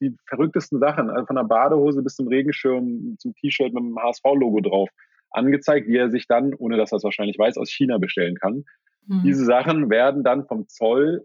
[0.00, 4.60] die verrücktesten Sachen, also von der Badehose bis zum Regenschirm, zum T-Shirt mit dem HSV-Logo
[4.60, 4.88] drauf,
[5.30, 8.64] angezeigt, die er sich dann, ohne dass er es wahrscheinlich weiß, aus China bestellen kann.
[9.06, 9.22] Mhm.
[9.24, 11.24] Diese Sachen werden dann vom Zoll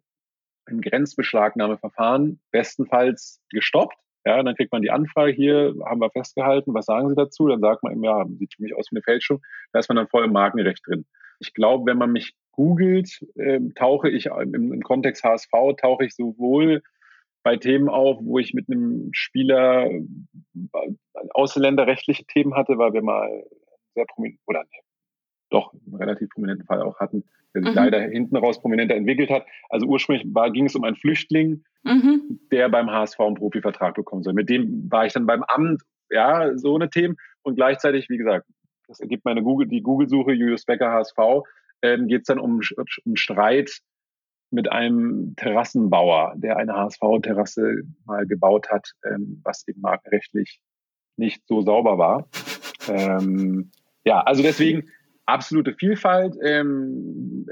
[0.69, 3.97] im Grenzbeschlagnahmeverfahren bestenfalls gestoppt.
[4.25, 7.47] Ja, dann kriegt man die Anfrage hier, haben wir festgehalten, was sagen Sie dazu?
[7.47, 9.41] Dann sagt man eben, ja, sieht für mich aus wie eine Fälschung.
[9.71, 11.05] Da ist man dann voll im Markenrecht drin.
[11.39, 16.15] Ich glaube, wenn man mich googelt, äh, tauche ich im, im Kontext HSV, tauche ich
[16.15, 16.83] sowohl
[17.49, 20.03] bei Themen auf, wo ich mit einem Spieler äh,
[21.31, 23.43] ausländerrechtliche Themen hatte, weil wir mal
[23.95, 24.79] sehr prominent oder nee,
[25.49, 27.23] doch einen relativ prominenten Fall auch hatten,
[27.55, 27.75] der sich mhm.
[27.75, 29.47] leider hinten raus prominenter entwickelt hat.
[29.69, 32.39] Also ursprünglich war, ging es um einen Flüchtling, mhm.
[32.51, 34.33] der beim HSV einen Profivertrag bekommen soll.
[34.33, 35.81] Mit dem war ich dann beim Amt,
[36.11, 38.45] ja, so eine Themen und gleichzeitig, wie gesagt,
[38.87, 41.17] das ergibt meine Google, die Google-Suche Julius Becker HSV,
[41.81, 42.61] ähm, geht es dann um,
[43.05, 43.79] um Streit
[44.51, 50.61] mit einem Terrassenbauer, der eine HSV-Terrasse mal gebaut hat, ähm, was eben markenrechtlich
[51.17, 52.27] nicht so sauber war.
[52.87, 53.71] Ähm,
[54.05, 54.89] ja, also deswegen
[55.25, 57.45] absolute Vielfalt ähm,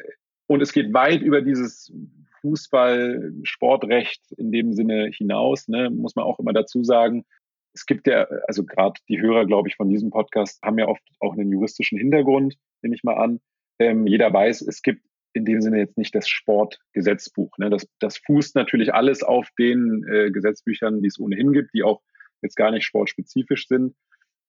[0.47, 1.93] und es geht weit über dieses
[2.41, 7.25] Fußball, Sportrecht in dem Sinne hinaus, ne, muss man auch immer dazu sagen.
[7.73, 11.03] Es gibt ja, also gerade die Hörer, glaube ich, von diesem Podcast haben ja oft
[11.19, 13.39] auch einen juristischen Hintergrund, nehme ich mal an.
[13.79, 15.03] Ähm, jeder weiß, es gibt
[15.38, 17.58] in dem Sinne jetzt nicht das Sportgesetzbuch.
[17.58, 17.69] Ne?
[17.69, 22.02] Das, das fußt natürlich alles auf den äh, Gesetzbüchern, die es ohnehin gibt, die auch
[22.41, 23.95] jetzt gar nicht sportspezifisch sind.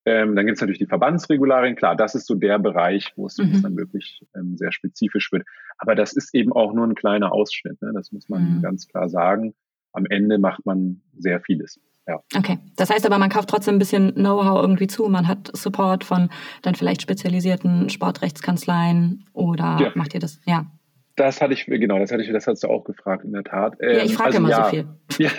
[0.05, 1.77] Ähm, dann gibt es natürlich die Verbandsregularien.
[1.77, 3.63] Klar, das ist so der Bereich, wo es mhm.
[3.63, 5.47] dann wirklich ähm, sehr spezifisch wird.
[5.77, 7.81] Aber das ist eben auch nur ein kleiner Ausschnitt.
[7.83, 7.93] Ne?
[7.95, 8.63] Das muss man mhm.
[8.63, 9.55] ganz klar sagen.
[9.93, 11.81] Am Ende macht man sehr vieles.
[12.07, 12.23] Ja.
[12.35, 15.07] Okay, das heißt aber, man kauft trotzdem ein bisschen Know-how irgendwie zu.
[15.09, 16.31] Man hat Support von
[16.63, 19.93] dann vielleicht spezialisierten Sportrechtskanzleien oder ja.
[19.95, 20.41] macht ihr das?
[20.47, 20.67] Ja.
[21.19, 23.77] Das hatte ich, genau, das hatte ich, das hast du auch gefragt, in der Tat.
[23.81, 24.89] Ähm, ja, ich frage also, immer ja, so viel.
[25.19, 25.31] Ja,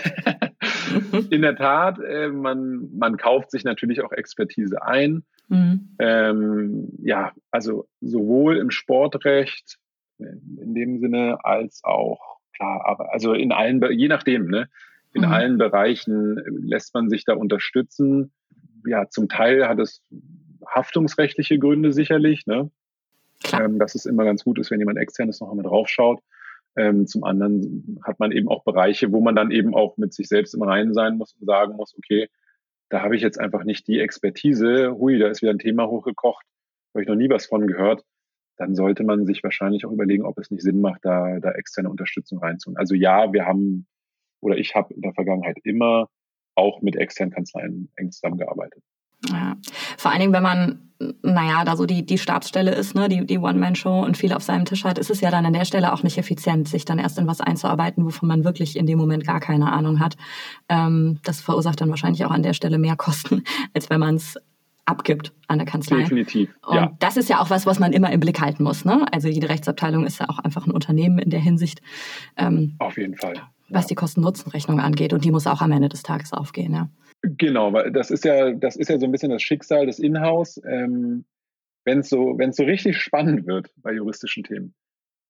[1.30, 5.24] in der Tat, äh, man, man kauft sich natürlich auch Expertise ein.
[5.48, 5.96] Mhm.
[6.00, 9.78] Ähm, ja, also sowohl im Sportrecht
[10.20, 10.26] äh,
[10.62, 12.20] in dem Sinne als auch,
[12.56, 14.68] klar, aber also in allen, je nachdem, ne?
[15.14, 15.32] In mhm.
[15.32, 18.32] allen Bereichen lässt man sich da unterstützen.
[18.86, 20.04] Ja, zum Teil hat es
[20.68, 22.70] haftungsrechtliche Gründe sicherlich, ne?
[23.54, 26.22] Ähm, dass es immer ganz gut ist, wenn jemand externes noch einmal draufschaut.
[26.76, 30.28] Ähm, zum anderen hat man eben auch Bereiche, wo man dann eben auch mit sich
[30.28, 32.28] selbst im Reinen sein muss und sagen muss, okay,
[32.90, 36.46] da habe ich jetzt einfach nicht die Expertise, hui, da ist wieder ein Thema hochgekocht,
[36.94, 38.04] habe ich noch nie was von gehört,
[38.58, 41.90] dann sollte man sich wahrscheinlich auch überlegen, ob es nicht Sinn macht, da, da externe
[41.90, 42.78] Unterstützung reinzuholen.
[42.78, 43.88] Also ja, wir haben
[44.42, 46.10] oder ich habe in der Vergangenheit immer
[46.56, 48.84] auch mit externen Kanzleien eng zusammengearbeitet.
[49.28, 49.58] Ja.
[49.98, 50.90] Vor allen Dingen, wenn man,
[51.22, 54.66] naja, da so die, die Stabsstelle ist, ne, die, die One-Man-Show und viel auf seinem
[54.66, 57.18] Tisch hat, ist es ja dann an der Stelle auch nicht effizient, sich dann erst
[57.18, 60.16] in was einzuarbeiten, wovon man wirklich in dem Moment gar keine Ahnung hat.
[60.70, 64.38] Ähm, das verursacht dann wahrscheinlich auch an der Stelle mehr Kosten, als wenn man es
[64.86, 65.98] abgibt an der Kanzlei.
[65.98, 66.50] Definitiv.
[66.66, 66.92] Und ja.
[67.00, 68.86] das ist ja auch was, was man immer im Blick halten muss.
[68.86, 69.06] Ne?
[69.12, 71.82] Also jede Rechtsabteilung ist ja auch einfach ein Unternehmen in der Hinsicht.
[72.38, 73.36] Ähm, Auf jeden Fall.
[73.70, 75.14] Was die Kosten-Nutzen-Rechnung angeht.
[75.14, 76.90] Und die muss auch am Ende des Tages aufgehen, ja.
[77.22, 80.62] Genau, weil das ist ja, das ist ja so ein bisschen das Schicksal des Inhouse.
[80.66, 81.26] Ähm,
[81.86, 84.74] wenn es so, wenn es so richtig spannend wird bei juristischen Themen,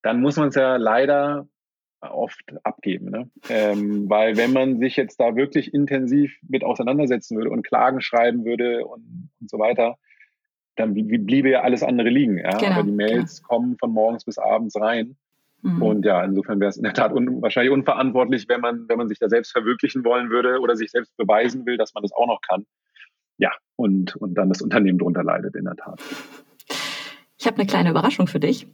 [0.01, 1.47] dann muss man es ja leider
[2.01, 3.09] oft abgeben.
[3.09, 3.29] Ne?
[3.49, 8.45] Ähm, weil wenn man sich jetzt da wirklich intensiv mit auseinandersetzen würde und Klagen schreiben
[8.45, 9.97] würde und, und so weiter,
[10.75, 12.37] dann bliebe ja alles andere liegen.
[12.37, 12.57] Ja?
[12.57, 13.47] Genau, Aber die Mails genau.
[13.47, 15.17] kommen von morgens bis abends rein.
[15.61, 15.81] Mhm.
[15.81, 19.07] Und ja, insofern wäre es in der Tat un wahrscheinlich unverantwortlich, wenn man, wenn man
[19.07, 22.27] sich da selbst verwirklichen wollen würde oder sich selbst beweisen will, dass man das auch
[22.27, 22.65] noch kann.
[23.37, 26.01] Ja, und, und dann das Unternehmen drunter leidet, in der Tat.
[27.37, 28.67] Ich habe eine kleine Überraschung für dich,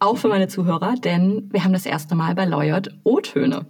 [0.00, 3.66] auch für meine Zuhörer, denn wir haben das erste Mal bei Lawyert O-Töne.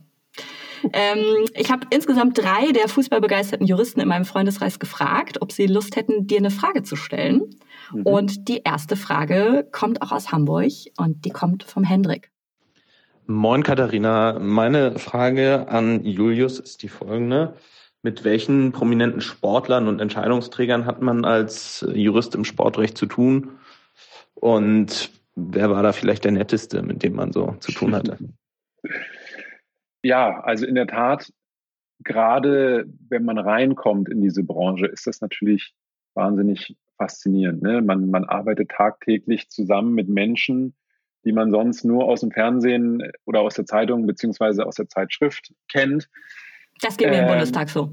[0.92, 5.96] Ähm, ich habe insgesamt drei der fußballbegeisterten Juristen in meinem Freundeskreis gefragt, ob sie Lust
[5.96, 7.50] hätten, dir eine Frage zu stellen.
[7.92, 8.02] Mhm.
[8.02, 12.30] Und die erste Frage kommt auch aus Hamburg und die kommt vom Hendrik.
[13.30, 17.56] Moin Katharina, meine Frage an Julius ist die folgende.
[18.02, 23.58] Mit welchen prominenten Sportlern und Entscheidungsträgern hat man als Jurist im Sportrecht zu tun?
[24.32, 28.18] Und wer war da vielleicht der netteste, mit dem man so zu tun hatte?
[30.04, 31.32] Ja, also in der Tat,
[32.04, 35.74] gerade wenn man reinkommt in diese Branche, ist das natürlich
[36.14, 37.62] wahnsinnig faszinierend.
[37.62, 37.82] Ne?
[37.82, 40.77] Man, man arbeitet tagtäglich zusammen mit Menschen,
[41.28, 45.52] die man sonst nur aus dem Fernsehen oder aus der Zeitung beziehungsweise aus der Zeitschrift
[45.70, 46.08] kennt.
[46.80, 47.92] Das geht mir ähm, im Bundestag so.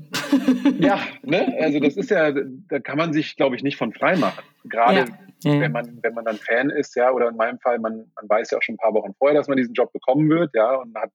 [0.80, 1.54] ja, ne?
[1.60, 4.44] also das ist ja, da kann man sich, glaube ich, nicht von frei machen.
[4.64, 5.06] Gerade
[5.44, 5.60] ja.
[5.60, 8.52] Wenn man, wenn man dann Fan ist, ja, oder in meinem Fall, man, man weiß
[8.52, 10.96] ja auch schon ein paar Wochen vorher, dass man diesen Job bekommen wird, ja, und
[10.96, 11.12] hat,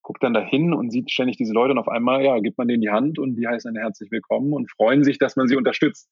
[0.00, 2.80] guckt dann dahin und sieht ständig diese Leute und auf einmal, ja, gibt man denen
[2.80, 6.08] die Hand und die heißen dann herzlich willkommen und freuen sich, dass man sie unterstützt.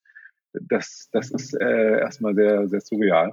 [0.52, 3.32] Das, das ist äh, erstmal sehr, sehr surreal.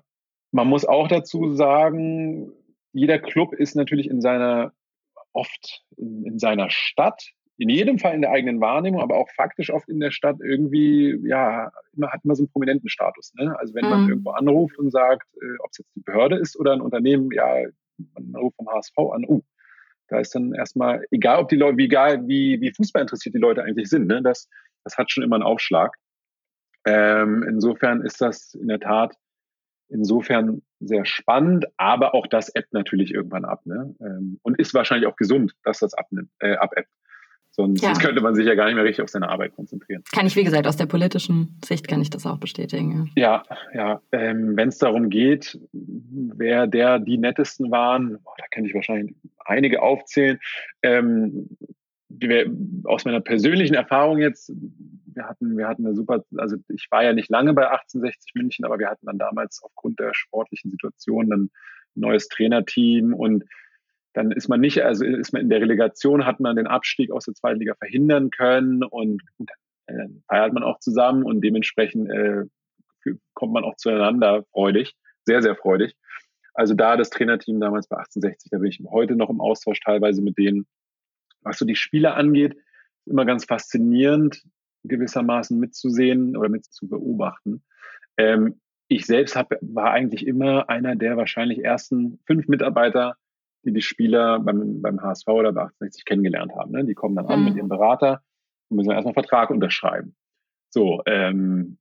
[0.52, 2.52] Man muss auch dazu sagen,
[2.92, 4.74] jeder Club ist natürlich in seiner,
[5.34, 9.70] oft in, in seiner Stadt, in jedem Fall in der eigenen Wahrnehmung, aber auch faktisch
[9.70, 13.34] oft in der Stadt irgendwie, ja, immer, hat immer so einen prominenten Status.
[13.36, 13.54] Ne?
[13.60, 13.90] Also wenn mhm.
[13.90, 17.30] man irgendwo anruft und sagt, äh, ob es jetzt die Behörde ist oder ein Unternehmen,
[17.34, 17.66] ja,
[17.98, 19.42] man ruft vom HSV an, uh,
[20.08, 23.40] da ist dann erstmal, egal ob die Leute, wie egal, wie, wie Fußball interessiert die
[23.40, 24.22] Leute eigentlich sind, ne?
[24.24, 24.48] das,
[24.86, 25.96] das hat schon immer einen Aufschlag.
[26.86, 29.16] Ähm, insofern ist das in der Tat
[29.90, 33.66] insofern sehr spannend, aber auch das ebbt natürlich irgendwann ab.
[33.66, 33.96] Ne?
[34.02, 36.90] Ähm, und ist wahrscheinlich auch gesund, dass das abnimmt, äh, abebbt.
[37.52, 37.94] Sonst, ja.
[37.94, 40.04] könnte man sich ja gar nicht mehr richtig auf seine Arbeit konzentrieren.
[40.14, 43.12] Kann ich, wie gesagt, aus der politischen Sicht kann ich das auch bestätigen.
[43.18, 44.02] Ja, ja.
[44.14, 49.14] Ähm, Wenn es darum geht, wer der die nettesten waren, boah, da kann ich wahrscheinlich
[49.44, 50.40] einige aufzählen.
[50.84, 51.50] Ähm,
[52.86, 54.52] aus meiner persönlichen Erfahrung jetzt,
[55.14, 58.66] wir hatten, wir hatten eine super, also ich war ja nicht lange bei 1860 München,
[58.66, 61.52] aber wir hatten dann damals aufgrund der sportlichen Situation ein
[61.96, 63.44] neues Trainerteam und
[64.14, 67.26] dann ist man nicht, also ist man in der Relegation, hat man den Abstieg aus
[67.26, 72.46] der zweiten Liga verhindern können und dann äh, feiert man auch zusammen und dementsprechend äh,
[73.34, 74.96] kommt man auch zueinander freudig,
[75.26, 75.96] sehr, sehr freudig.
[76.54, 80.22] Also da das Trainerteam damals bei 1860, da bin ich heute noch im Austausch teilweise
[80.22, 80.66] mit denen.
[81.42, 82.58] Was so die Spieler angeht,
[83.06, 84.44] immer ganz faszinierend,
[84.84, 87.64] gewissermaßen mitzusehen oder mit zu beobachten.
[88.18, 93.16] Ähm, ich selbst hab, war eigentlich immer einer der wahrscheinlich ersten fünf Mitarbeiter,
[93.66, 96.72] die die Spieler beim, beim HSV oder bei 1860 kennengelernt haben.
[96.72, 96.86] Ne?
[96.86, 97.60] Die kommen dann an mit mhm.
[97.60, 98.24] ihrem Berater
[98.70, 100.16] und müssen erstmal einen Vertrag unterschreiben.
[100.70, 101.78] So, ähm,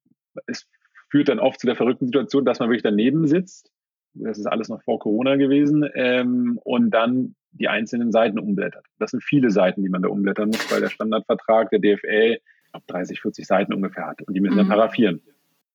[0.47, 0.67] es
[1.11, 3.71] führt dann oft zu der verrückten Situation, dass man wirklich daneben sitzt.
[4.15, 5.89] Das ist alles noch vor Corona gewesen.
[5.95, 8.87] Ähm, und dann die einzelnen Seiten umblättert.
[8.99, 12.39] Das sind viele Seiten, die man da umblättern muss, weil der Standardvertrag der DFL
[12.87, 14.23] 30, 40 Seiten ungefähr hat.
[14.23, 14.59] Und die müssen mhm.
[14.59, 15.23] dann paraffieren.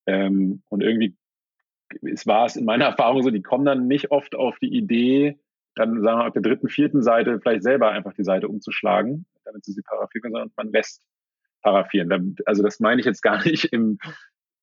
[0.06, 1.16] Ähm, und irgendwie
[2.02, 5.38] es war es in meiner Erfahrung so, die kommen dann nicht oft auf die Idee,
[5.74, 9.64] dann sagen wir auf der dritten, vierten Seite vielleicht selber einfach die Seite umzuschlagen, damit
[9.64, 11.02] sie sie paraffieren können, sondern man lässt
[11.62, 12.36] paraffieren.
[12.46, 13.98] Also das meine ich jetzt gar nicht im,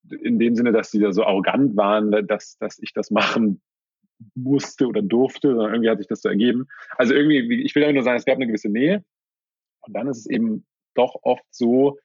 [0.09, 3.61] in dem Sinne, dass sie da so arrogant waren, dass, dass ich das machen
[4.35, 6.67] musste oder durfte, sondern irgendwie hat sich das so ergeben.
[6.97, 9.03] Also irgendwie, ich will damit nur sagen, es gab eine gewisse Nähe.
[9.81, 11.97] Und dann ist es eben doch oft so,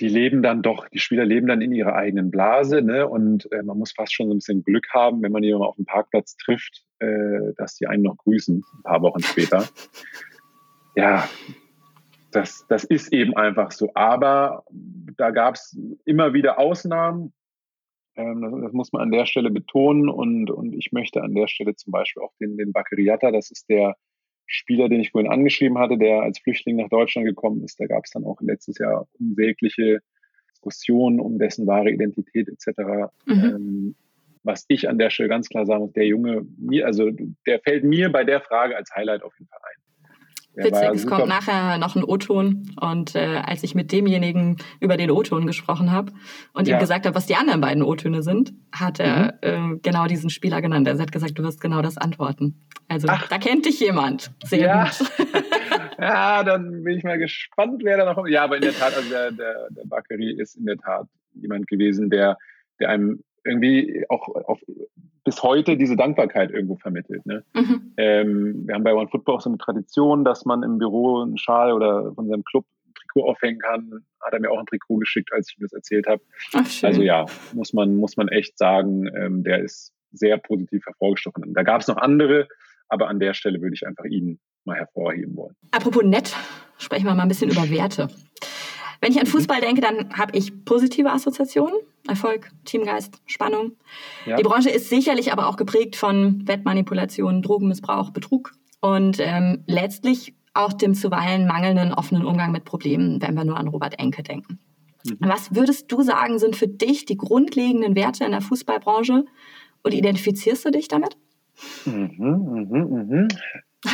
[0.00, 3.06] die leben dann doch, die Spieler leben dann in ihrer eigenen Blase, ne?
[3.08, 5.76] Und äh, man muss fast schon so ein bisschen Glück haben, wenn man jemanden auf
[5.76, 9.68] dem Parkplatz trifft, äh, dass die einen noch grüßen, ein paar Wochen später.
[10.96, 11.28] ja,
[12.32, 13.90] das, das ist eben einfach so.
[13.94, 14.64] Aber
[15.16, 17.32] da gab es immer wieder Ausnahmen.
[18.16, 20.08] Ähm, das, das, muss man an der Stelle betonen.
[20.08, 23.68] Und, und ich möchte an der Stelle zum Beispiel auch den, den Bakariata, das ist
[23.68, 23.96] der
[24.46, 27.80] Spieler, den ich vorhin angeschrieben hatte, der als Flüchtling nach Deutschland gekommen ist.
[27.80, 30.00] Da gab es dann auch letztes Jahr unsägliche
[30.50, 33.10] Diskussionen um dessen wahre Identität etc.
[33.26, 33.44] Mhm.
[33.44, 33.94] Ähm,
[34.42, 37.10] was ich an der Stelle ganz klar sagen muss, der Junge, mir, also
[37.46, 39.83] der fällt mir bei der Frage als Highlight auf jeden Fall ein.
[40.56, 45.10] Witzig, es kommt nachher noch ein O-Ton und äh, als ich mit demjenigen über den
[45.10, 46.12] O-Ton gesprochen habe
[46.52, 46.76] und ja.
[46.76, 49.74] ihm gesagt habe, was die anderen beiden O-Töne sind, hat er mhm.
[49.74, 50.86] äh, genau diesen Spieler genannt.
[50.86, 52.66] Er hat gesagt, du wirst genau das antworten.
[52.88, 53.28] Also Ach.
[53.28, 54.30] da kennt dich jemand.
[54.44, 54.84] Sehr ja.
[54.84, 55.10] gut.
[55.98, 58.30] ja, dann bin ich mal gespannt, wer da noch kommt.
[58.30, 61.66] Ja, aber in der Tat, also der, der, der Bakary ist in der Tat jemand
[61.66, 62.36] gewesen, der,
[62.78, 64.60] der einem irgendwie auch auf,
[65.24, 67.24] bis heute diese Dankbarkeit irgendwo vermittelt.
[67.26, 67.44] Ne?
[67.54, 67.94] Mhm.
[67.96, 71.38] Ähm, wir haben bei One Football auch so eine Tradition, dass man im Büro einen
[71.38, 74.04] Schal oder von seinem Club ein Trikot aufhängen kann.
[74.20, 76.22] Hat er mir auch ein Trikot geschickt, als ich ihm das erzählt habe.
[76.86, 81.54] Also ja, muss man, muss man echt sagen, ähm, der ist sehr positiv hervorgestochen.
[81.54, 82.46] Da gab es noch andere,
[82.88, 85.56] aber an der Stelle würde ich einfach ihn mal hervorheben wollen.
[85.72, 86.34] Apropos nett,
[86.78, 88.08] sprechen wir mal ein bisschen über Werte.
[89.04, 89.32] Wenn ich an mhm.
[89.32, 91.74] Fußball denke, dann habe ich positive Assoziationen.
[92.08, 93.72] Erfolg, Teamgeist, Spannung.
[94.24, 94.36] Ja.
[94.36, 100.72] Die Branche ist sicherlich aber auch geprägt von Wettmanipulationen, Drogenmissbrauch, Betrug und ähm, letztlich auch
[100.72, 104.58] dem zuweilen mangelnden offenen Umgang mit Problemen, wenn wir nur an Robert Enke denken.
[105.04, 105.18] Mhm.
[105.20, 109.26] Was würdest du sagen, sind für dich die grundlegenden Werte in der Fußballbranche
[109.82, 111.18] und identifizierst du dich damit?
[111.84, 113.28] Mhm, mhm, mhm.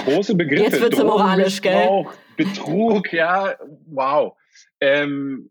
[0.04, 0.62] Große Begriffe.
[0.62, 2.06] Jetzt wird es moralisch, gell?
[2.36, 3.56] Betrug, ja,
[3.86, 4.34] wow.
[4.80, 5.50] Ähm,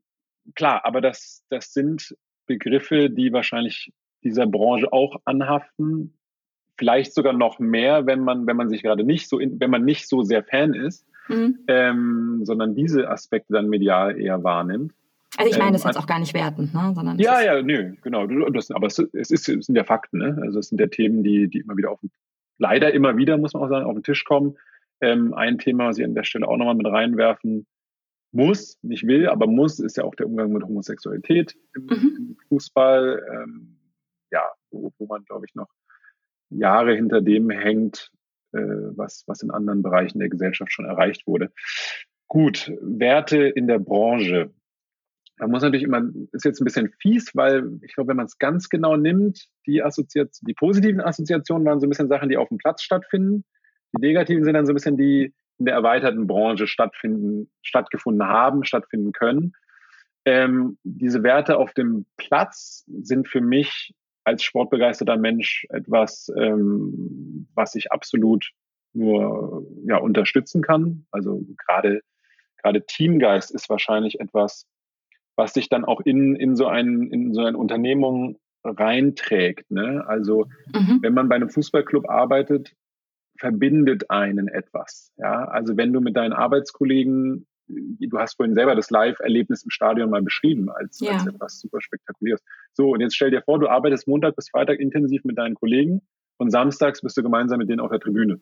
[0.56, 3.94] klar, aber das, das sind Begriffe, die wahrscheinlich
[4.24, 6.14] dieser Branche auch anhaften.
[6.78, 9.84] Vielleicht sogar noch mehr, wenn man, wenn man sich gerade nicht so, in, wenn man
[9.84, 11.60] nicht so sehr Fan ist, mhm.
[11.68, 14.94] ähm, sondern diese Aspekte dann medial eher wahrnimmt.
[15.38, 16.92] Also ich meine das ähm, jetzt auch gar nicht wertend, ne?
[16.96, 18.26] Sondern ja, ja, nö, genau.
[18.50, 20.40] Das, aber es, ist, es sind ja Fakten, ne?
[20.42, 22.00] Also es sind ja Themen, die, die immer wieder auf
[22.58, 24.58] leider immer wieder, muss man auch sagen, auf den Tisch kommen.
[25.02, 27.68] Ähm, ein Thema, was ich an der Stelle auch nochmal mit reinwerfen
[28.32, 32.16] muss, nicht will, aber muss, ist ja auch der Umgang mit Homosexualität im, mhm.
[32.18, 33.26] im Fußball.
[33.34, 33.80] Ähm,
[34.32, 35.70] ja, wo, wo man, glaube ich, noch
[36.50, 38.12] Jahre hinter dem hängt,
[38.52, 41.52] äh, was, was in anderen Bereichen der Gesellschaft schon erreicht wurde.
[42.28, 44.52] Gut, Werte in der Branche.
[45.38, 48.38] Man muss natürlich immer, ist jetzt ein bisschen fies, weil ich glaube, wenn man es
[48.38, 52.50] ganz genau nimmt, die Assoziation, die positiven Assoziationen waren so ein bisschen Sachen, die auf
[52.50, 53.46] dem Platz stattfinden.
[53.94, 58.64] Die negativen sind dann so ein bisschen die, in der erweiterten Branche stattfinden, stattgefunden haben,
[58.64, 59.54] stattfinden können.
[60.26, 63.94] Ähm, diese Werte auf dem Platz sind für mich
[64.24, 68.52] als sportbegeisterter Mensch etwas, ähm, was ich absolut
[68.94, 71.06] nur ja, unterstützen kann.
[71.12, 72.02] Also gerade
[72.62, 74.68] gerade Teamgeist ist wahrscheinlich etwas,
[75.36, 79.72] was sich dann auch in, in, so, ein, in so eine Unternehmung reinträgt.
[79.72, 80.04] Ne?
[80.06, 81.00] Also mhm.
[81.02, 82.76] wenn man bei einem Fußballclub arbeitet,
[83.40, 85.14] verbindet einen etwas.
[85.18, 90.10] Ja, also wenn du mit deinen Arbeitskollegen, du hast vorhin selber das Live-Erlebnis im Stadion
[90.10, 91.14] mal beschrieben als, ja.
[91.14, 92.44] als etwas super spektakuläres.
[92.74, 96.02] So, und jetzt stell dir vor, du arbeitest Montag bis Freitag intensiv mit deinen Kollegen
[96.38, 98.42] und samstags bist du gemeinsam mit denen auf der Tribüne.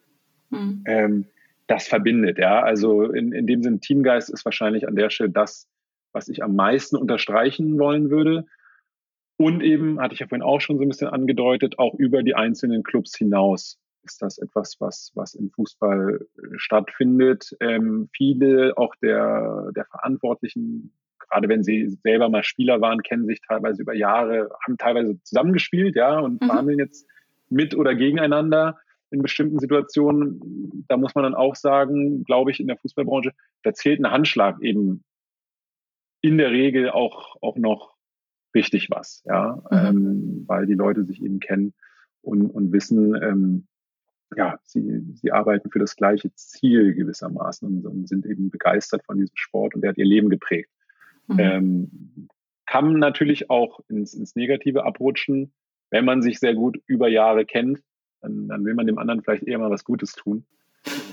[0.50, 0.84] Mhm.
[0.86, 1.26] Ähm,
[1.68, 2.64] das verbindet, ja.
[2.64, 5.68] Also in, in dem Sinne, Teamgeist ist wahrscheinlich an der Stelle das,
[6.14, 8.46] was ich am meisten unterstreichen wollen würde.
[9.38, 12.34] Und eben, hatte ich ja vorhin auch schon so ein bisschen angedeutet, auch über die
[12.34, 13.78] einzelnen Clubs hinaus
[14.08, 17.56] ist das etwas, was, was im Fußball äh, stattfindet.
[17.60, 23.42] Ähm, viele auch der, der Verantwortlichen, gerade wenn sie selber mal Spieler waren, kennen sich
[23.48, 26.48] teilweise über Jahre, haben teilweise zusammengespielt, ja, und mhm.
[26.48, 27.08] verhandeln jetzt
[27.50, 28.78] mit oder gegeneinander
[29.10, 30.86] in bestimmten Situationen.
[30.88, 33.32] Da muss man dann auch sagen, glaube ich, in der Fußballbranche,
[33.64, 35.04] da zählt ein Handschlag eben
[36.22, 37.96] in der Regel auch, auch noch
[38.56, 39.78] richtig was, ja, mhm.
[39.78, 41.74] ähm, weil die Leute sich eben kennen
[42.22, 43.68] und, und wissen, ähm,
[44.36, 49.18] ja, sie, sie arbeiten für das gleiche Ziel gewissermaßen und, und, sind eben begeistert von
[49.18, 50.70] diesem Sport und der hat ihr Leben geprägt.
[51.28, 51.40] Mhm.
[51.40, 52.28] Ähm,
[52.66, 55.54] kann natürlich auch ins, ins Negative abrutschen,
[55.90, 57.82] wenn man sich sehr gut über Jahre kennt,
[58.22, 60.46] dann, dann will man dem anderen vielleicht eher mal was Gutes tun.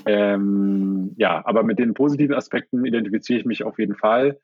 [0.06, 4.38] Ähm, ja, aber mit den positiven Aspekten identifiziere ich mich auf jeden Fall.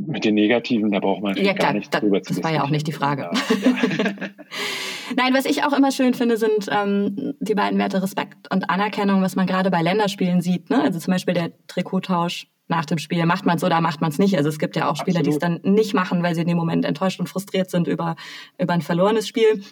[0.00, 2.62] Mit den Negativen, da braucht man ja, gar nicht da, drüber zu Das war ja
[2.62, 3.22] auch nicht die Frage.
[3.22, 3.30] Ja.
[5.16, 9.22] Nein, was ich auch immer schön finde, sind ähm, die beiden Werte Respekt und Anerkennung,
[9.22, 10.70] was man gerade bei Länderspielen sieht.
[10.70, 10.80] Ne?
[10.80, 13.24] Also zum Beispiel der Trikottausch nach dem Spiel.
[13.26, 14.36] Macht man es oder macht man es nicht?
[14.36, 16.56] Also es gibt ja auch Spieler, die es dann nicht machen, weil sie in dem
[16.56, 18.14] Moment enttäuscht und frustriert sind über,
[18.58, 19.64] über ein verlorenes Spiel.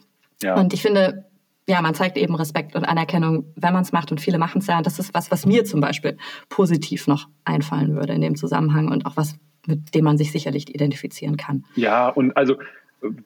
[0.43, 0.57] Ja.
[0.57, 1.27] Und ich finde,
[1.69, 4.67] ja, man zeigt eben Respekt und Anerkennung, wenn man es macht und viele machen es
[4.67, 4.79] ja.
[4.79, 6.17] Und das ist was, was mir zum Beispiel
[6.49, 9.37] positiv noch einfallen würde in dem Zusammenhang und auch was,
[9.67, 11.65] mit dem man sich sicherlich identifizieren kann.
[11.75, 12.57] Ja, und also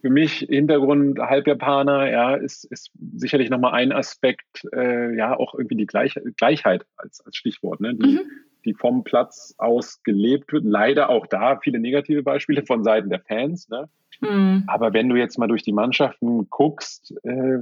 [0.01, 5.77] für mich Hintergrund Halbjapaner, ja, ist, ist sicherlich nochmal ein Aspekt, äh, ja, auch irgendwie
[5.77, 7.95] die Gleich Gleichheit als, als Stichwort, ne?
[7.95, 8.31] die, mhm.
[8.65, 10.65] die vom Platz aus gelebt wird.
[10.65, 13.69] Leider auch da viele negative Beispiele von Seiten der Fans.
[13.69, 13.89] Ne?
[14.21, 14.65] Mhm.
[14.67, 17.59] Aber wenn du jetzt mal durch die Mannschaften guckst, äh,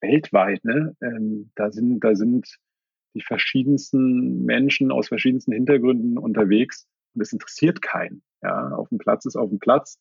[0.00, 2.58] weltweit, ne, ähm, da sind, da sind
[3.14, 8.22] die verschiedensten Menschen aus verschiedensten Hintergründen unterwegs und es interessiert keinen.
[8.42, 9.98] Ja, auf dem Platz ist auf dem Platz.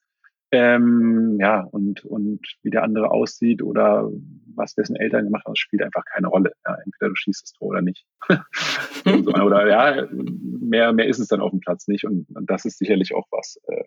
[0.53, 4.12] Ähm, ja, und, und wie der andere aussieht oder
[4.53, 6.51] was dessen Eltern gemacht haben, spielt einfach keine Rolle.
[6.66, 8.05] Ja, entweder du schießt das Tor oder nicht.
[9.05, 12.03] oder ja, mehr, mehr ist es dann auf dem Platz nicht.
[12.03, 13.84] Und, und das ist sicherlich auch was, äh,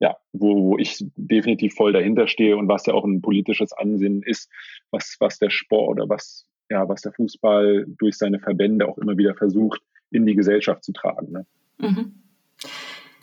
[0.00, 4.22] ja, wo, wo ich definitiv voll dahinter stehe und was ja auch ein politisches Ansinnen
[4.22, 4.50] ist,
[4.90, 9.16] was, was der Sport oder was, ja, was der Fußball durch seine Verbände auch immer
[9.16, 9.80] wieder versucht,
[10.10, 11.32] in die Gesellschaft zu tragen.
[11.32, 11.46] Ne?
[11.78, 12.27] Mhm.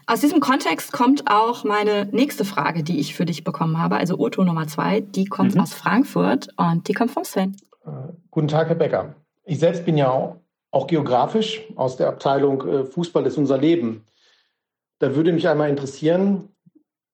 [0.08, 3.96] Aus diesem Kontext kommt auch meine nächste Frage, die ich für dich bekommen habe.
[3.96, 5.62] Also Otto Nummer zwei, die kommt mhm.
[5.62, 7.56] aus Frankfurt und die kommt vom Sven.
[7.86, 7.90] Äh,
[8.30, 9.16] guten Tag, Herr Becker.
[9.46, 10.36] Ich selbst bin ja auch,
[10.70, 14.06] auch geografisch aus der Abteilung äh, Fußball ist unser Leben.
[15.00, 16.50] Da würde mich einmal interessieren,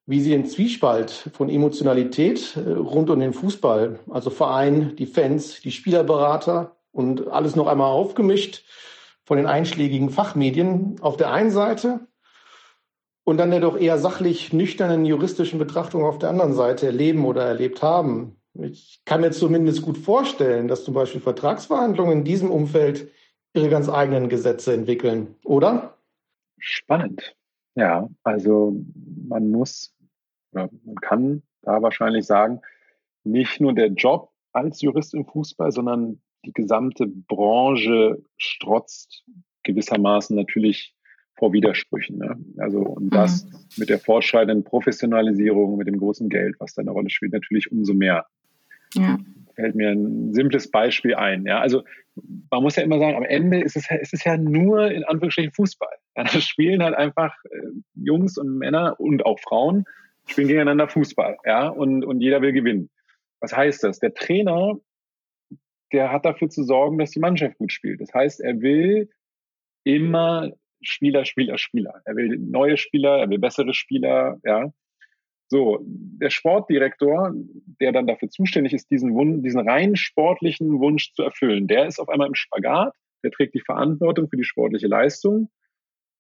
[0.06, 5.62] wie Sie den Zwiespalt von Emotionalität äh, rund um den Fußball, also Verein, die Fans,
[5.62, 8.66] die Spielerberater und alles noch einmal aufgemischt
[9.24, 12.02] von den einschlägigen Fachmedien auf der einen Seite
[13.32, 17.46] und dann der doch eher sachlich nüchternen juristischen Betrachtung auf der anderen Seite erleben oder
[17.46, 18.36] erlebt haben.
[18.56, 23.10] Ich kann mir zumindest gut vorstellen, dass zum Beispiel Vertragsverhandlungen in diesem Umfeld
[23.54, 25.98] ihre ganz eigenen Gesetze entwickeln, oder?
[26.58, 27.34] Spannend.
[27.76, 28.76] Ja, also
[29.30, 29.96] man muss,
[30.52, 30.70] man
[31.00, 32.60] kann da wahrscheinlich sagen,
[33.24, 39.24] nicht nur der Job als Jurist im Fußball, sondern die gesamte Branche strotzt
[39.64, 40.94] gewissermaßen natürlich
[41.42, 42.20] vor Widersprüchen.
[42.20, 42.38] Ne?
[42.58, 43.58] Also und das mhm.
[43.78, 47.96] mit der fortschreitenden Professionalisierung, mit dem großen Geld, was da eine Rolle spielt, natürlich umso
[47.96, 48.28] mehr.
[48.94, 49.18] Ja.
[49.56, 51.44] Fällt mir ein simples Beispiel ein.
[51.48, 51.60] Ja?
[51.60, 51.82] Also
[52.52, 55.52] man muss ja immer sagen, am Ende ist es, ist es ja nur in Anführungsstrichen
[55.52, 55.90] Fußball.
[56.18, 59.86] Ja, da spielen halt einfach äh, Jungs und Männer und auch Frauen
[60.28, 61.38] spielen gegeneinander Fußball.
[61.46, 61.70] Ja?
[61.70, 62.90] Und, und jeder will gewinnen.
[63.40, 64.00] Was heißt das?
[64.00, 64.78] Der Trainer,
[65.94, 68.02] der hat dafür zu sorgen, dass die Mannschaft gut spielt.
[68.02, 69.10] Das heißt, er will
[69.86, 72.02] immer Spieler, Spieler, Spieler.
[72.06, 74.72] Er will neue Spieler, er will bessere Spieler, ja.
[75.48, 77.34] So, der Sportdirektor,
[77.82, 82.00] der dann dafür zuständig ist, diesen, Wunsch, diesen rein sportlichen Wunsch zu erfüllen, der ist
[82.00, 85.50] auf einmal im Spagat, der trägt die Verantwortung für die sportliche Leistung,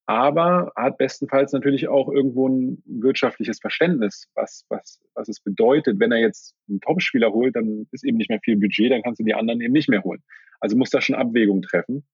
[0.05, 5.99] aber hat bestenfalls natürlich auch irgendwo ein wirtschaftliches Verständnis, was, was, was es bedeutet.
[5.99, 9.21] Wenn er jetzt einen Topspieler holt, dann ist eben nicht mehr viel Budget, dann kannst
[9.21, 10.21] du die anderen eben nicht mehr holen.
[10.59, 12.05] Also muss da schon Abwägung treffen.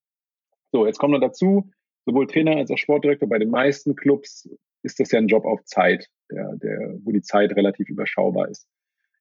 [0.71, 1.71] So, jetzt kommt noch dazu,
[2.08, 4.49] sowohl Trainer als auch Sportdirektor, bei den meisten Clubs
[4.82, 8.66] ist das ja ein Job auf Zeit, der, der, wo die Zeit relativ überschaubar ist.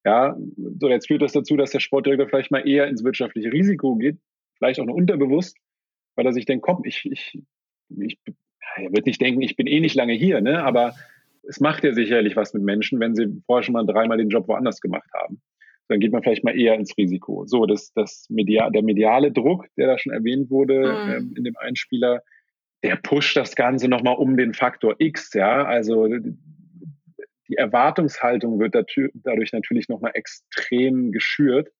[0.04, 0.36] Ja,
[0.78, 4.18] so jetzt führt das dazu, dass der Sportdirektor vielleicht mal eher ins wirtschaftliche Risiko geht,
[4.56, 5.56] vielleicht auch nur unterbewusst,
[6.14, 7.42] weil er sich denkt, komm, ich, ich,
[7.98, 8.18] ich
[8.76, 10.62] er wird nicht denken, ich bin eh nicht lange hier, ne?
[10.62, 10.94] aber
[11.42, 14.46] es macht ja sicherlich was mit Menschen, wenn sie vorher schon mal dreimal den Job
[14.46, 15.40] woanders gemacht haben.
[15.88, 17.46] Dann geht man vielleicht mal eher ins Risiko.
[17.46, 21.12] So, das, das Media, der mediale Druck, der da schon erwähnt wurde mhm.
[21.12, 22.22] ähm, in dem Einspieler,
[22.82, 25.64] der pusht das Ganze nochmal um den Faktor X, ja.
[25.64, 26.08] Also
[27.48, 31.70] die Erwartungshaltung wird dadurch natürlich nochmal extrem geschürt.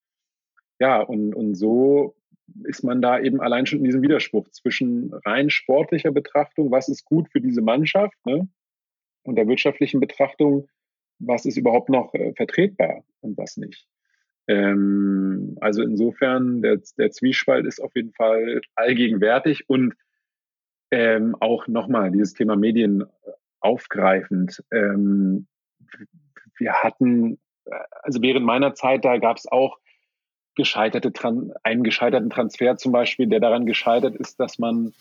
[0.78, 2.14] Ja, und, und so
[2.64, 7.04] ist man da eben allein schon in diesem Widerspruch zwischen rein sportlicher Betrachtung, was ist
[7.04, 8.48] gut für diese Mannschaft, ne?
[9.24, 10.68] und der wirtschaftlichen Betrachtung,
[11.18, 13.86] was ist überhaupt noch äh, vertretbar und was nicht.
[14.48, 19.94] Ähm, also insofern, der, der Zwiespalt ist auf jeden Fall allgegenwärtig und
[20.90, 23.04] ähm, auch nochmal dieses Thema Medien äh,
[23.60, 24.62] aufgreifend.
[24.70, 25.46] Ähm,
[26.58, 29.78] wir hatten, äh, also während meiner Zeit, da gab es auch
[30.54, 31.12] gescheiterte,
[31.62, 34.92] einen gescheiterten Transfer zum Beispiel, der daran gescheitert ist, dass man,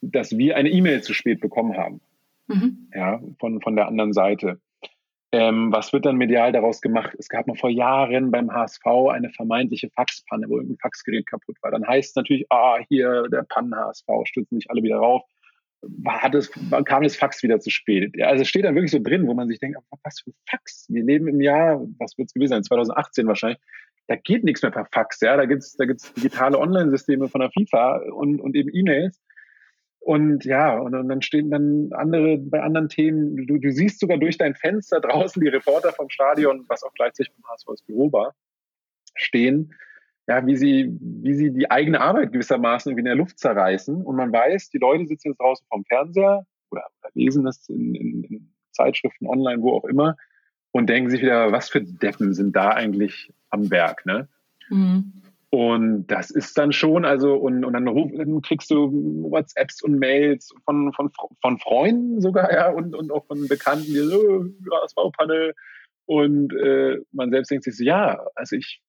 [0.00, 2.00] dass wir eine E-Mail zu spät bekommen haben.
[2.48, 2.88] Mhm.
[2.94, 4.60] Ja, von, von der anderen Seite.
[5.32, 7.14] Ähm, was wird dann medial daraus gemacht?
[7.18, 11.70] Es gab mal vor Jahren beim HSV eine vermeintliche Faxpanne, wo irgendein Faxgerät kaputt war.
[11.70, 15.22] Dann heißt es natürlich, ah, hier der Pannen-HSV, stürzen nicht alle wieder rauf.
[15.82, 16.50] war das,
[16.84, 18.20] kam das Fax wieder zu spät.
[18.22, 20.86] Also es steht dann wirklich so drin, wo man sich denkt, was für ein Fax?
[20.88, 23.60] Wir leben im Jahr, was wird es gewesen sein, 2018 wahrscheinlich.
[24.08, 25.36] Da geht nichts mehr per Fax, ja.
[25.36, 29.20] Da gibt's da gibt's digitale Online-Systeme von der FIFA und, und eben E-Mails.
[30.00, 34.18] Und ja, und, und, dann stehen dann andere bei anderen Themen, du, du siehst sogar
[34.18, 38.34] durch dein Fenster draußen die Reporter vom Stadion, was auch gleichzeitig vom HSVs Büro war,
[39.14, 39.74] stehen,
[40.26, 44.02] ja, wie sie, wie sie die eigene Arbeit gewissermaßen in der Luft zerreißen.
[44.02, 48.24] Und man weiß, die Leute sitzen jetzt draußen vom Fernseher oder, lesen das in, in,
[48.24, 50.16] in Zeitschriften, online, wo auch immer,
[50.72, 54.28] und denken sich wieder, was für Deppen sind da eigentlich am Werk, ne?
[54.68, 55.12] Mhm.
[55.52, 58.92] Und das ist dann schon, also, und, und dann, ruf, dann kriegst du
[59.30, 63.98] WhatsApps und Mails von, von, von Freunden sogar, ja, und, und auch von Bekannten, die
[63.98, 65.54] so, HSV-Panel.
[66.06, 68.80] Und äh, man selbst denkt sich so, ja, also ich,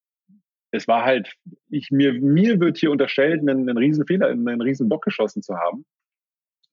[0.70, 1.34] es war halt,
[1.68, 5.56] ich, mir, mir wird hier unterstellt, einen, einen riesen Fehler, einen riesen Bock geschossen zu
[5.56, 5.84] haben.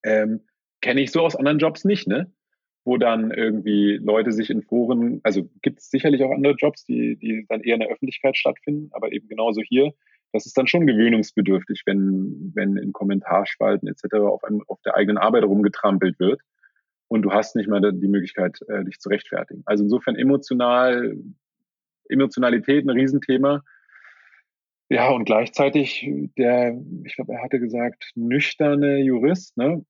[0.03, 0.41] Ähm,
[0.81, 2.31] Kenne ich so aus anderen Jobs nicht, ne?
[2.85, 7.17] Wo dann irgendwie Leute sich in Foren, also gibt es sicherlich auch andere Jobs, die,
[7.17, 9.93] die dann eher in der Öffentlichkeit stattfinden, aber eben genauso hier,
[10.31, 14.15] das ist dann schon gewöhnungsbedürftig, wenn, wenn in Kommentarspalten etc.
[14.15, 16.41] auf, einem, auf der eigenen Arbeit rumgetrampelt wird
[17.07, 19.63] und du hast nicht mal die Möglichkeit, äh, dich zu rechtfertigen.
[19.65, 21.17] Also insofern emotional,
[22.07, 23.63] Emotionalität ein Riesenthema.
[24.89, 29.85] Ja, und gleichzeitig der, ich glaube, er hatte gesagt, nüchterne Jurist, ne?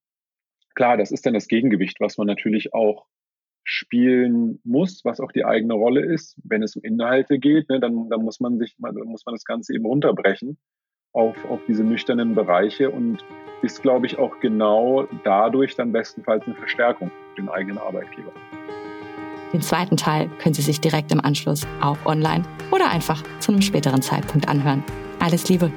[0.75, 3.05] Klar, das ist dann das Gegengewicht, was man natürlich auch
[3.63, 6.39] spielen muss, was auch die eigene Rolle ist.
[6.43, 9.45] Wenn es um Inhalte geht, ne, dann, dann muss man sich, dann muss man das
[9.45, 10.57] Ganze eben runterbrechen
[11.13, 13.23] auf, auf diese nüchternen Bereiche und
[13.61, 18.31] ist, glaube ich, auch genau dadurch dann bestenfalls eine Verstärkung für den eigenen Arbeitgeber.
[19.51, 23.61] Den zweiten Teil können Sie sich direkt im Anschluss auch online oder einfach zu einem
[23.61, 24.83] späteren Zeitpunkt anhören.
[25.19, 25.71] Alles Liebe!